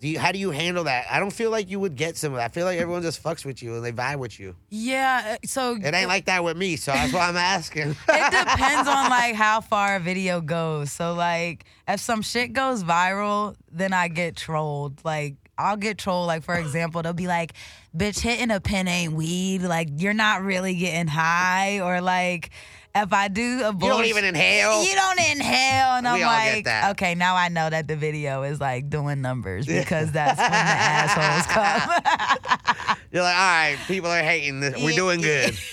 [0.00, 1.06] do you how do you handle that?
[1.10, 2.46] I don't feel like you would get some of that.
[2.46, 4.56] I feel like everyone just fucks with you and they vibe with you.
[4.70, 5.34] Yeah.
[5.34, 7.90] uh, So It ain't like that with me, so that's why I'm asking.
[8.08, 10.90] it depends on like how far a video goes.
[10.90, 15.04] So like if some shit goes viral, then I get trolled.
[15.04, 16.26] Like I'll get trolled.
[16.28, 17.52] Like for example, they'll be like,
[17.94, 19.60] "Bitch, hitting a pen ain't weed.
[19.60, 22.48] Like you're not really getting high." Or like
[22.94, 24.84] if I do a You don't even inhale.
[24.84, 28.42] You don't inhale, and I'm We get like, okay, now I know that the video
[28.42, 31.46] is like doing numbers because that's when the assholes
[32.86, 32.96] come.
[33.12, 34.82] You're like, all right, people are hating this.
[34.82, 35.56] We're doing good.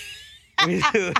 [0.66, 1.12] We do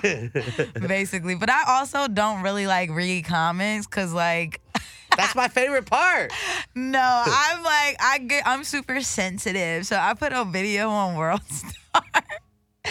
[0.84, 1.36] basically.
[1.36, 4.61] But I also don't really like read comments because like
[5.16, 6.32] That's my favorite part.
[6.74, 9.86] no, I'm like I get I'm super sensitive.
[9.86, 12.03] So I put a video on World Star.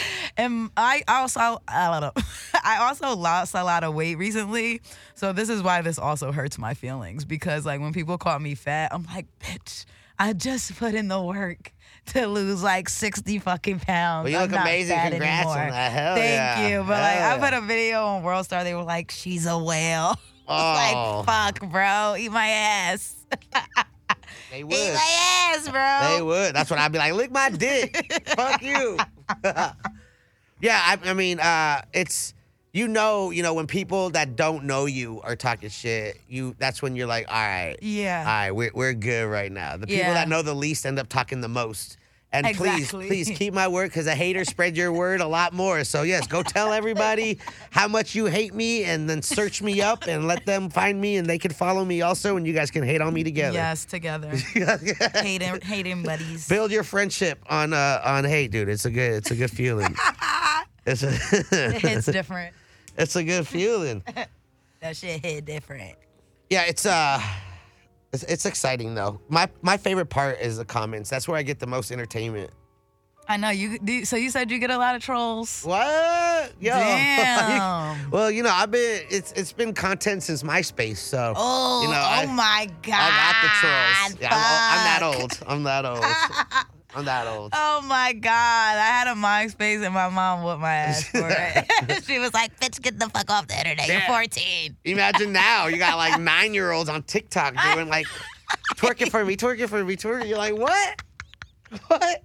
[0.40, 2.24] And I also I don't know.
[2.64, 4.82] I also lost a lot of weight recently.
[5.16, 8.54] So this is why this also hurts my feelings because like when people call me
[8.54, 9.86] fat, I'm like, bitch,
[10.20, 11.74] I just put in the work
[12.08, 14.26] to lose like 60 fucking pounds.
[14.26, 14.98] Well, you I'm look amazing.
[14.98, 15.92] Congrats on that.
[15.92, 16.68] Hell Thank yeah.
[16.68, 16.80] you.
[16.80, 19.58] But like I Hell put a video on World Star, they were like, she's a
[19.58, 20.16] whale.
[20.50, 21.26] Oh.
[21.26, 21.26] like,
[21.60, 23.18] fuck, bro, eat my ass.
[24.64, 26.16] They Eat my ass, bro.
[26.16, 26.56] They would.
[26.56, 27.14] That's what I'd be like.
[27.14, 28.14] Lick my dick.
[28.36, 28.98] Fuck you.
[30.62, 32.34] yeah, I, I mean, uh, it's
[32.74, 36.82] you know, you know, when people that don't know you are talking shit, you that's
[36.82, 38.20] when you're like, all right, Yeah.
[38.20, 39.78] all right, we're we're good right now.
[39.78, 40.14] The people Yeah.
[40.14, 41.98] that know the least end up talking the most.
[42.34, 43.08] And Exactly.
[43.08, 45.84] please, please keep my word because a hater spread your word a lot more.
[45.86, 47.40] So yes, go tell everybody
[47.72, 51.16] how much you hate me, and then search me up and let them find me,
[51.16, 53.54] and they can follow me also, and you guys can hate on me together.
[53.54, 54.30] Yes, together.
[55.16, 56.48] hating, hating buddies.
[56.50, 58.68] Build your friendship on uh on hey dude.
[58.68, 59.96] It's a good it's a good feeling.
[60.86, 61.14] it's a
[61.52, 62.54] It hits different.
[62.98, 64.04] it's a good feeling.
[64.82, 65.96] That shit hit different.
[66.50, 67.22] Yeah, it's uh
[68.14, 69.20] it's, it's exciting though.
[69.30, 71.10] My my favorite part is the comments.
[71.10, 72.52] That's where I get the most entertainment.
[73.30, 73.78] I know you.
[73.80, 75.64] do- So you said you get a lot of trolls.
[75.64, 76.54] What?
[76.62, 76.72] Yo.
[76.72, 78.10] Damn.
[78.12, 81.96] well, you know, I've been it's it's been content since MySpace, so Oh, you know,
[81.96, 82.96] oh I, my god!
[82.96, 84.22] I got the trolls.
[84.22, 85.40] Yeah, I'm, I'm that old.
[85.46, 86.68] I'm that old.
[86.96, 87.52] I'm that old.
[87.54, 88.32] Oh my god!
[88.32, 92.04] I had a MySpace and my mom whooped my ass for it.
[92.08, 93.88] she was like, "Bitch, get the fuck off the internet.
[93.88, 94.08] You're Yeah.
[94.08, 98.08] 14." Imagine now you got like nine year olds on TikTok doing like
[98.76, 100.30] twerking for me, twerking for me, twerking.
[100.30, 101.02] You're like, what?
[101.88, 102.24] What?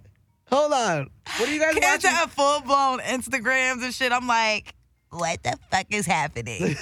[0.49, 1.09] Hold on.
[1.37, 2.09] What are you guys Kids watching?
[2.11, 4.11] have full blown Instagrams and shit.
[4.13, 4.73] I'm like,
[5.09, 6.75] what the fuck is happening?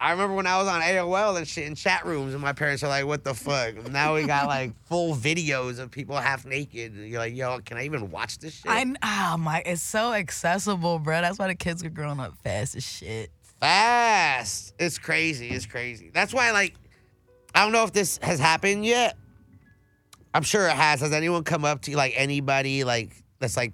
[0.00, 2.84] I remember when I was on AOL and shit in chat rooms, and my parents
[2.84, 6.94] are like, "What the fuck?" Now we got like full videos of people half naked.
[6.94, 10.12] And you're like, "Yo, can I even watch this shit?" I oh my, it's so
[10.12, 11.20] accessible, bro.
[11.20, 13.30] That's why the kids are growing up fast as shit.
[13.58, 14.74] Fast.
[14.78, 15.48] It's crazy.
[15.48, 16.10] It's crazy.
[16.14, 16.74] That's why, like,
[17.52, 19.16] I don't know if this has happened yet.
[20.32, 21.00] I'm sure it has.
[21.00, 23.72] Has anyone come up to you, like anybody, like that's like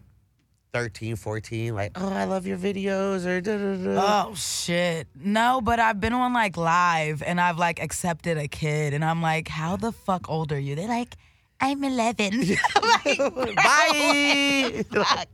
[0.78, 4.26] 13, 14, like, "Oh, I love your videos," or da da da.
[4.28, 5.06] Oh shit.
[5.14, 9.22] No, but I've been on like live and I've like accepted a kid and I'm
[9.22, 10.74] like, how the fuck old are you?
[10.74, 11.14] They're like,
[11.60, 12.32] I'm 11.
[12.76, 14.84] I'm like, Bye.
[14.92, 15.28] fuck.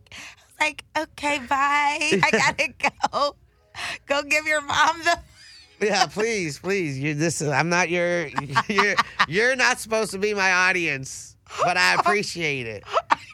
[0.61, 2.21] Like, okay, bye.
[2.23, 3.35] I gotta go.
[4.07, 5.19] Go give your mom the.
[5.81, 6.99] Yeah, please, please.
[6.99, 8.27] You this Is, I'm not your
[8.69, 8.95] you're
[9.27, 12.85] you're not supposed to be my audience, but I appreciate it.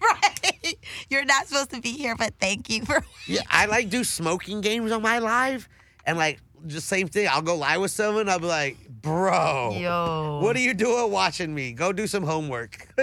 [0.03, 0.75] right.
[1.11, 3.03] You're not supposed to be here, but thank you for.
[3.29, 5.69] Yeah, I like do smoking games on my live
[6.05, 7.27] and like just same thing.
[7.29, 10.39] I'll go live with someone, I'll be like, bro, Yo.
[10.43, 11.73] what are you doing watching me?
[11.73, 12.87] Go do some homework.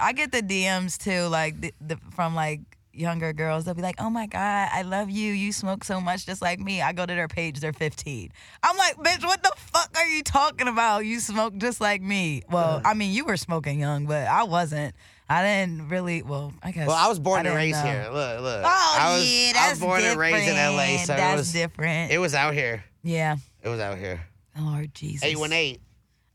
[0.00, 2.60] I get the DMs too, like the, the, from like
[2.92, 3.64] younger girls.
[3.64, 5.32] They'll be like, "Oh my god, I love you.
[5.32, 7.60] You smoke so much, just like me." I go to their page.
[7.60, 8.30] They're 15.
[8.62, 11.04] I'm like, "Bitch, what the fuck are you talking about?
[11.06, 14.94] You smoke just like me." Well, I mean, you were smoking young, but I wasn't.
[15.28, 16.22] I didn't really.
[16.22, 16.86] Well, I guess.
[16.86, 17.90] well, I was born and raised know.
[17.90, 18.02] here.
[18.12, 18.62] Look, look.
[18.64, 21.06] Oh I was, yeah, I that's was born and raised in LA, different.
[21.06, 22.12] so that's it was different.
[22.12, 22.84] it was out here.
[23.02, 23.36] yeah.
[23.62, 24.20] It was out here.
[24.58, 25.22] Oh, Lord Jesus.
[25.24, 25.78] 818.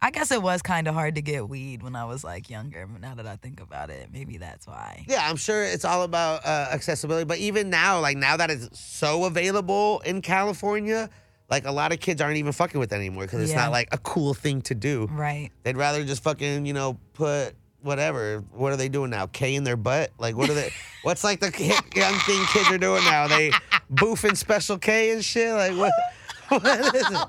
[0.02, 2.86] I guess it was kind of hard to get weed when I was like younger.
[2.86, 5.04] But now that I think about it, maybe that's why.
[5.08, 7.26] Yeah, I'm sure it's all about uh, accessibility.
[7.26, 11.10] But even now, like now that it's so available in California,
[11.50, 13.64] like a lot of kids aren't even fucking with it anymore because it's Yeah.
[13.64, 15.08] not like a cool thing to do.
[15.12, 15.50] Right.
[15.64, 18.44] They'd rather just fucking, you know, put whatever.
[18.52, 19.26] What are they doing now?
[19.28, 20.12] K in their butt?
[20.20, 20.72] Like, what are they?
[21.04, 21.50] what's like the
[21.96, 23.28] young thing kids are doing now?
[23.28, 23.50] They
[23.92, 25.54] boofing special K and shit.
[25.54, 25.92] Like, what?
[26.50, 27.28] What is it?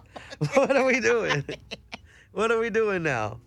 [0.54, 1.42] what are we doing?
[2.39, 3.41] What are we doing now?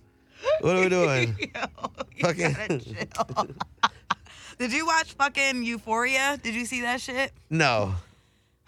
[0.60, 1.38] What are we doing?
[1.56, 3.48] Yo, you Fucking- chill.
[4.60, 6.38] Did you watch fucking Euphoria?
[6.44, 7.32] Did you see that shit?
[7.50, 7.96] No.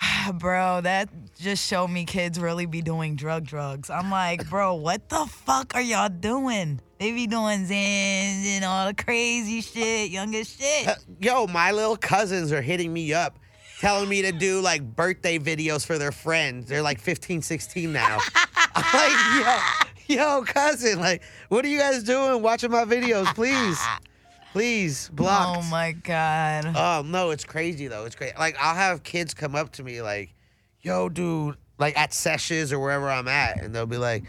[0.35, 3.89] Bro, that just showed me kids really be doing drug drugs.
[3.89, 6.79] I'm like, bro, what the fuck are y'all doing?
[6.99, 10.87] They be doing Xans and all the crazy shit, youngest shit.
[10.87, 13.39] Uh, Yo, my little cousins are hitting me up,
[13.81, 16.69] telling me to do like birthday videos for their friends.
[16.69, 18.19] They're like 15, 16 now.
[18.73, 23.25] I'm like, yo, yo, cousin, like, what are you guys doing watching my videos?
[23.35, 23.81] Please,
[24.51, 25.57] please, block.
[25.57, 26.73] Oh my god.
[26.75, 28.05] Oh no, it's crazy though.
[28.05, 28.37] It's great.
[28.37, 30.33] Like I'll have kids come up to me like,
[30.81, 34.23] "Yo, dude," like at sessions or wherever I'm at, and they'll be like,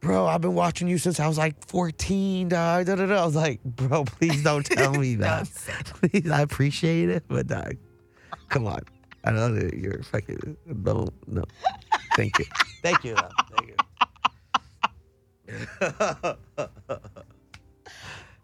[0.00, 3.22] "Bro, I've been watching you since I was like 14, dog." Da, da, da.
[3.22, 5.48] I was like, "Bro, please don't tell me that.
[5.84, 7.76] Please, I appreciate it, but dog,
[8.48, 8.80] come on.
[9.24, 10.56] I know that you're fucking.
[10.84, 11.42] Don't no.
[12.14, 12.44] Thank you.
[12.82, 13.14] Thank you.
[13.16, 13.28] Though.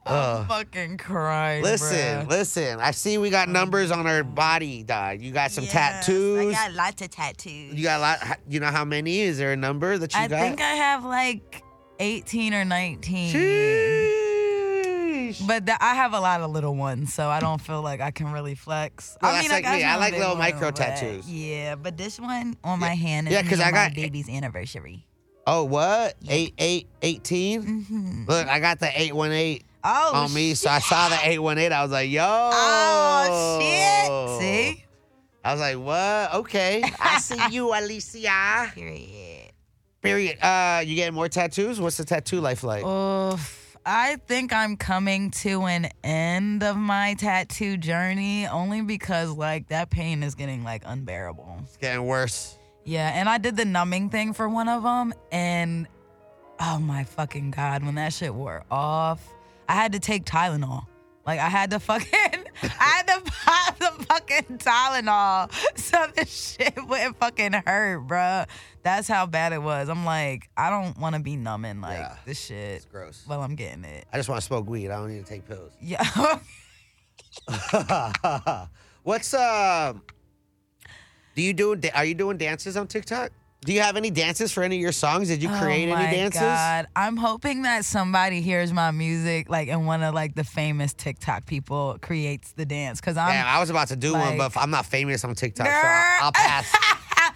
[0.04, 1.62] I'm uh, fucking crying.
[1.62, 2.28] Listen, bruh.
[2.28, 2.80] listen.
[2.80, 5.20] I see we got oh numbers on our body, dog.
[5.20, 6.56] You got some Yes, tattoos.
[6.56, 7.74] I got lots of tattoos.
[7.74, 8.38] You got a lot.
[8.48, 9.20] You know how many?
[9.20, 10.24] Is there a number that you got?
[10.24, 10.40] I got?
[10.40, 11.62] think I have like
[12.00, 13.32] 18 or 19.
[13.32, 15.46] Sheesh.
[15.46, 18.10] But th- I have a lot of little ones, so I don't feel like I
[18.10, 19.16] can really flex.
[19.22, 19.84] Well, I that's mean, like got me.
[19.84, 21.30] I some like big little ones, micro but tattoos.
[21.30, 24.28] Yeah, but this one on my hand is yeah, 'cause I my got- eh, baby's
[24.28, 25.06] anniversary.
[25.46, 26.14] Oh, what?
[26.28, 27.62] Eight, eight, 18?
[27.62, 28.28] Mhm.
[28.28, 31.72] Look, I got the 818 Oh, on me, so I saw the 818.
[31.72, 32.22] I was like, yo.
[32.24, 34.40] Oh shit!
[34.40, 34.84] See?
[35.44, 36.34] I was like, what?
[36.40, 36.82] Okay.
[37.00, 38.70] I see you, Alicia.
[38.74, 39.50] Period.
[40.00, 40.38] Period.
[40.40, 41.80] Uh, you getting more tattoos?
[41.80, 42.84] What's the tattoo life like?
[42.84, 43.76] Oof.
[43.84, 49.90] I think I'm coming to an end of my tattoo journey only because like that
[49.90, 51.56] pain is getting like unbearable.
[51.64, 52.56] It's getting worse.
[52.84, 55.86] Yeah, and I did the numbing thing for one of them, and
[56.60, 59.26] oh my fucking god, when that shit wore off,
[59.68, 60.86] I had to take Tylenol.
[61.24, 62.08] Like I had to fucking,
[62.64, 68.48] I had to pop the fucking Tylenol so the shit wouldn't fucking hurt, bruh.
[68.82, 69.88] That's how bad it was.
[69.88, 72.16] I'm like, I don't want to be numbing like Yeah.
[72.26, 73.24] this shit It's gross.
[73.28, 74.06] Well, I'm getting it.
[74.12, 74.90] I just want to smoke weed.
[74.90, 75.70] I don't need to take pills.
[75.80, 76.02] Yeah.
[79.04, 79.94] What's uh?
[81.34, 81.80] Do you do?
[81.94, 83.30] Are you doing dances on TikTok?
[83.64, 85.28] Do you have any dances for any of your songs?
[85.28, 85.92] Did you create any dances?
[85.92, 86.40] oh my any dances?
[86.40, 86.86] God.
[86.96, 91.46] I'm hoping that somebody hears my music, like, and one of like the famous TikTok
[91.46, 93.00] people creates the dance.
[93.00, 95.34] Cause I'm Damn, I was about to do one, but like- I'm not famous on
[95.36, 96.74] TikTok, so I'll, I'll pass.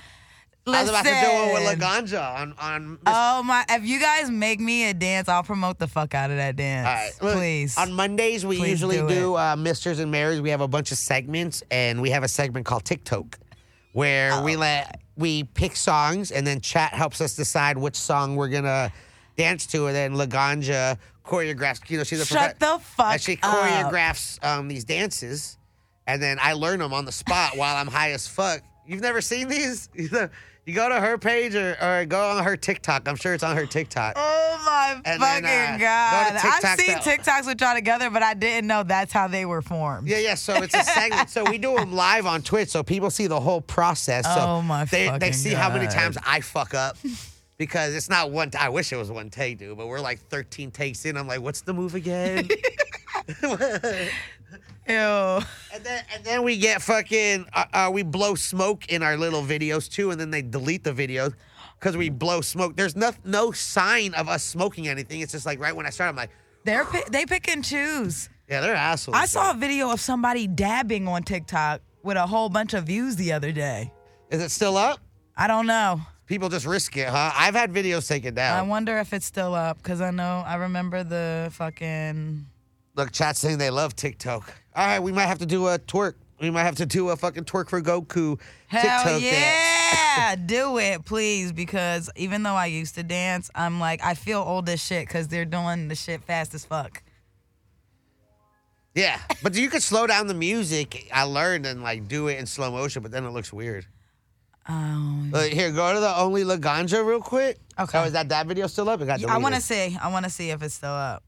[0.69, 1.79] I was about to do one with Listen.
[1.81, 2.91] Laganja on on.
[2.91, 3.65] Miss- Oh my!
[3.71, 6.89] If you guys make me a dance, I'll promote the fuck out of that dance.
[6.89, 7.79] All right, look, please.
[7.79, 10.41] On Mondays, we Please usually do do, uh, Misters and Marys.
[10.41, 13.39] We have a bunch of segments, and we have a segment called TikTok,
[13.97, 18.37] where Oh, we let we pick songs, and then chat helps us decide which song
[18.37, 18.93] we're gonna
[19.39, 21.89] dance to, and then Laganja choreographs.
[21.89, 25.57] You know, she's a Shut profe- the fuck and she choreographs um, these dances,
[26.07, 28.61] and then I learn them on the spot while I'm high as fuck.
[28.87, 29.89] You've never seen these?
[30.67, 33.07] You go to her page or, or go on her TikTok.
[33.09, 34.15] I'm sure it's on her TikTok.
[34.17, 36.41] Oh my And fucking then, uh, god!
[36.43, 40.09] I've seen TikToks with y'all together, but I didn't know that's how they were formed.
[40.09, 40.35] Yeah, yeah.
[40.35, 41.31] So it's a segment.
[41.37, 44.25] so we do them live on Twitch, so people see the whole process.
[44.25, 46.97] So Oh, my they, they fucking see how many times I fuck up.
[47.59, 48.51] Because it's not one.
[48.59, 49.79] I wish it was one take, dude.
[49.79, 51.17] But we're like 13 takes in.
[51.17, 52.47] I'm like, what's the move again?
[54.89, 54.95] Ew.
[54.95, 57.47] and then and then we get fucking.
[57.53, 60.93] Uh, uh, we blow smoke in our little videos too, and then they delete the
[60.93, 61.35] videos
[61.79, 62.77] because we blow smoke.
[62.77, 65.21] There's no no sign of us smoking anything.
[65.21, 66.31] It's just like right when I start, I'm like,
[66.65, 68.29] They're pi- they pick and choose.
[68.49, 69.17] yeah, they're assholes.
[69.17, 73.17] I saw a video of somebody dabbing on TikTok with a whole bunch of views
[73.17, 73.93] the other day.
[74.31, 75.01] Is it still up?
[75.37, 76.01] I don't know.
[76.27, 77.31] People just risk it, huh?
[77.35, 78.55] I've had videos taken down.
[78.57, 78.69] I down.
[78.69, 82.47] wonder if it's still up because I know I remember the fucking.
[82.97, 84.53] Look, chat saying they love TikTok.
[84.75, 86.15] All right, we might have to do a twerk.
[86.41, 89.23] We might have to do a fucking twerk for Goku Hell TikTok dance.
[89.23, 91.53] yeah, do it, please.
[91.53, 95.29] Because even though I used to dance, I'm like I feel old as shit because
[95.29, 97.03] they're doing the shit fast as fuck.
[98.95, 101.09] Yeah, but you could slow down the music.
[101.13, 103.87] I learned and like do it in slow motion, but then it looks weird.
[104.69, 107.59] Um, Look, here, go to the only Laganja real quick.
[107.79, 107.99] Okay.
[107.99, 109.01] Oh, is that that video still up?
[109.01, 109.97] It got I want to see.
[110.01, 111.23] I want to see if it's still up.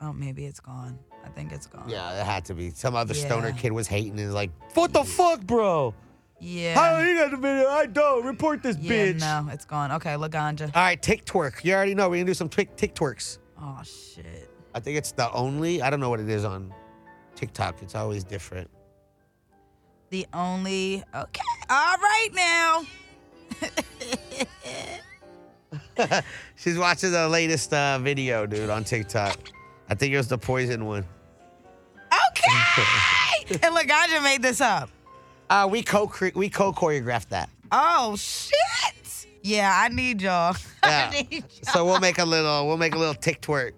[0.00, 0.98] Oh, maybe it's gone.
[1.24, 1.88] I think it's gone.
[1.88, 2.70] Yeah, it had to be.
[2.70, 3.26] Some other Yeah.
[3.26, 5.94] stoner kid was hating and is like, "What the fuck, bro?
[6.38, 6.74] Yeah.
[6.74, 7.68] How you got the video?
[7.68, 8.92] I don't report this yeah.
[8.92, 9.90] bitch." No, it's gone.
[9.92, 10.66] Okay, Laganja.
[10.74, 11.64] All right, tick twerk.
[11.64, 13.38] You already know We're going to do some tick tick twerks.
[13.60, 14.50] Oh shit.
[14.74, 15.80] I think it's the only.
[15.80, 16.72] I don't know what it is on
[17.36, 17.80] TikTok.
[17.82, 18.68] It's always different.
[20.10, 21.02] The only.
[21.14, 21.42] Okay.
[21.70, 22.82] All right now.
[26.56, 29.38] She's watching the latest uh, video, dude, on TikTok.
[29.88, 31.04] I think it was the poison one.
[33.50, 34.90] And Laganja made this up.
[35.50, 37.50] Uh, we co we co choreographed that.
[37.70, 39.26] Oh shit.
[39.42, 40.56] Yeah, I need y'all.
[40.84, 41.10] Yeah.
[41.10, 41.72] I need y'all.
[41.72, 43.72] So we'll make a little we'll make a little tick twerk.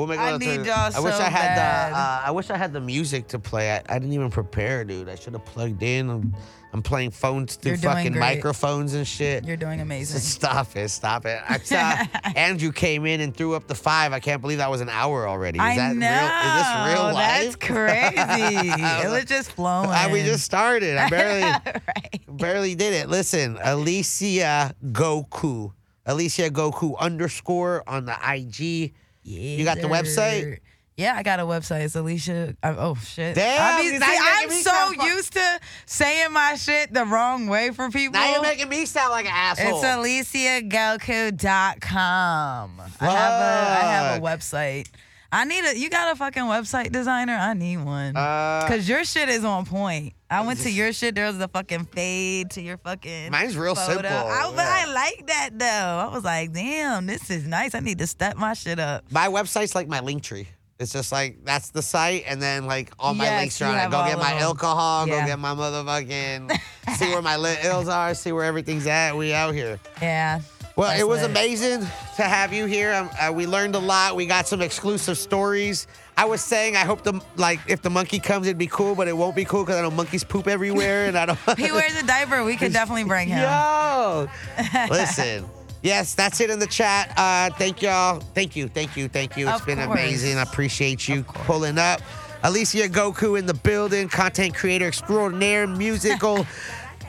[0.00, 1.92] We'll make I need y'all I wish so I had bad.
[1.92, 3.70] the uh, I wish I had the music to play.
[3.70, 5.10] I, I didn't even prepare, dude.
[5.10, 6.08] I should have plugged in.
[6.08, 6.34] I'm,
[6.72, 8.20] I'm playing phones through You're doing fucking great.
[8.20, 9.44] microphones and shit.
[9.44, 10.20] You're doing amazing.
[10.20, 11.42] Stop it, stop it.
[11.46, 12.02] I saw
[12.34, 14.14] Andrew came in and threw up the five.
[14.14, 15.58] I can't believe that was an hour already.
[15.58, 16.08] Is I that know.
[16.08, 16.48] real?
[16.48, 17.42] Is this real life?
[17.42, 17.56] That's
[18.56, 19.06] crazy.
[19.06, 19.90] it was just flowing.
[19.90, 20.96] Uh, we just started.
[20.96, 22.20] I barely right.
[22.26, 23.10] barely did it.
[23.10, 25.74] Listen, Alicia Goku.
[26.06, 28.94] Alicia Goku underscore on the IG.
[29.22, 30.58] You got the website?
[30.96, 31.84] Yeah, I got a website.
[31.84, 32.54] It's Alicia.
[32.62, 33.34] I'm, oh shit!
[33.34, 37.70] Damn, I mean, see, I'm me so used to saying my shit the wrong way
[37.70, 38.20] for people.
[38.20, 39.82] Now you're making me sound like an asshole.
[39.82, 42.82] It's AliciaGoku.com.
[43.00, 44.88] I have a I have a website.
[45.32, 45.78] I need a.
[45.78, 47.34] You got a fucking website designer?
[47.34, 48.16] I need one.
[48.16, 50.14] Uh, Cause your shit is on point.
[50.28, 51.14] I went to your shit.
[51.14, 53.30] There was a fucking fade to your fucking.
[53.30, 53.92] Mine's real photo.
[53.94, 54.84] simple, I, but yeah.
[54.88, 55.66] I like that though.
[55.66, 57.74] I was like, damn, this is nice.
[57.74, 59.04] I need to step my shit up.
[59.12, 60.48] my website's like my link tree.
[60.80, 63.78] It's just like that's the site, and then like all my Yes, links are on
[63.86, 63.90] it.
[63.90, 64.42] Go get my them.
[64.42, 65.06] alcohol.
[65.06, 66.58] Go get my motherfucking.
[66.96, 68.14] see where my lit ills are.
[68.14, 69.14] See where everything's at.
[69.16, 69.78] We out here.
[70.00, 70.40] Yeah.
[70.76, 71.80] Well, it was amazing
[72.16, 72.92] to have you here.
[72.94, 74.16] Um, uh, we learned a lot.
[74.16, 75.86] We got some exclusive stories.
[76.16, 79.08] I was saying, I hope the like if the monkey comes, it'd be cool, but
[79.08, 81.38] it won't be cool because I know monkeys poop everywhere, and I don't.
[81.58, 82.44] He wears a diaper.
[82.44, 83.40] We could definitely bring him.
[83.40, 84.28] Yo,
[84.90, 85.44] listen.
[85.82, 87.12] Yes, that's it in the chat.
[87.16, 88.20] Uh, thank y'all.
[88.20, 89.48] Thank you, thank you, thank you.
[89.48, 89.98] It's Of been course.
[89.98, 90.36] amazing.
[90.36, 92.00] I appreciate you pulling up.
[92.42, 96.46] Alicia Goku in the building, content creator extraordinaire, musical.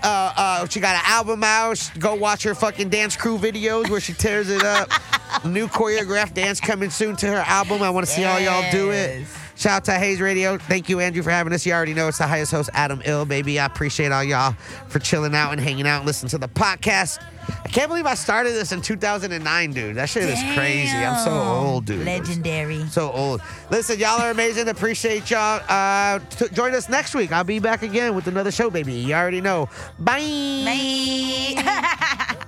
[0.04, 1.92] Uh, uh, she got an album out.
[2.00, 4.90] Go watch her fucking dance crew videos where she tears it up.
[5.46, 7.82] New choreographed dance coming soon to her album.
[7.82, 9.26] I want to see how y'all do it.
[9.62, 10.58] Shout out to Hayes Radio.
[10.58, 11.68] Thank you, Andrew, for having us.
[11.68, 13.60] You already know it's the highest host, Adam Ill, baby.
[13.60, 14.54] I appreciate all y'all
[14.88, 17.24] for chilling out and hanging out and listening to the podcast.
[17.64, 19.98] I can't believe I started this in 2009, dude.
[19.98, 20.98] That shit is crazy.
[20.98, 22.04] I'm so old, dude.
[22.04, 22.88] Legendary.
[22.88, 23.44] So old.
[23.70, 24.68] Listen, y'all are amazing.
[24.68, 25.62] Appreciate y'all.
[25.70, 27.32] Uh, t- join us next week.
[27.32, 28.94] I'll be back again with another show, baby.
[28.94, 29.70] You already know.
[30.00, 31.54] Bye.
[31.56, 32.46] Bye.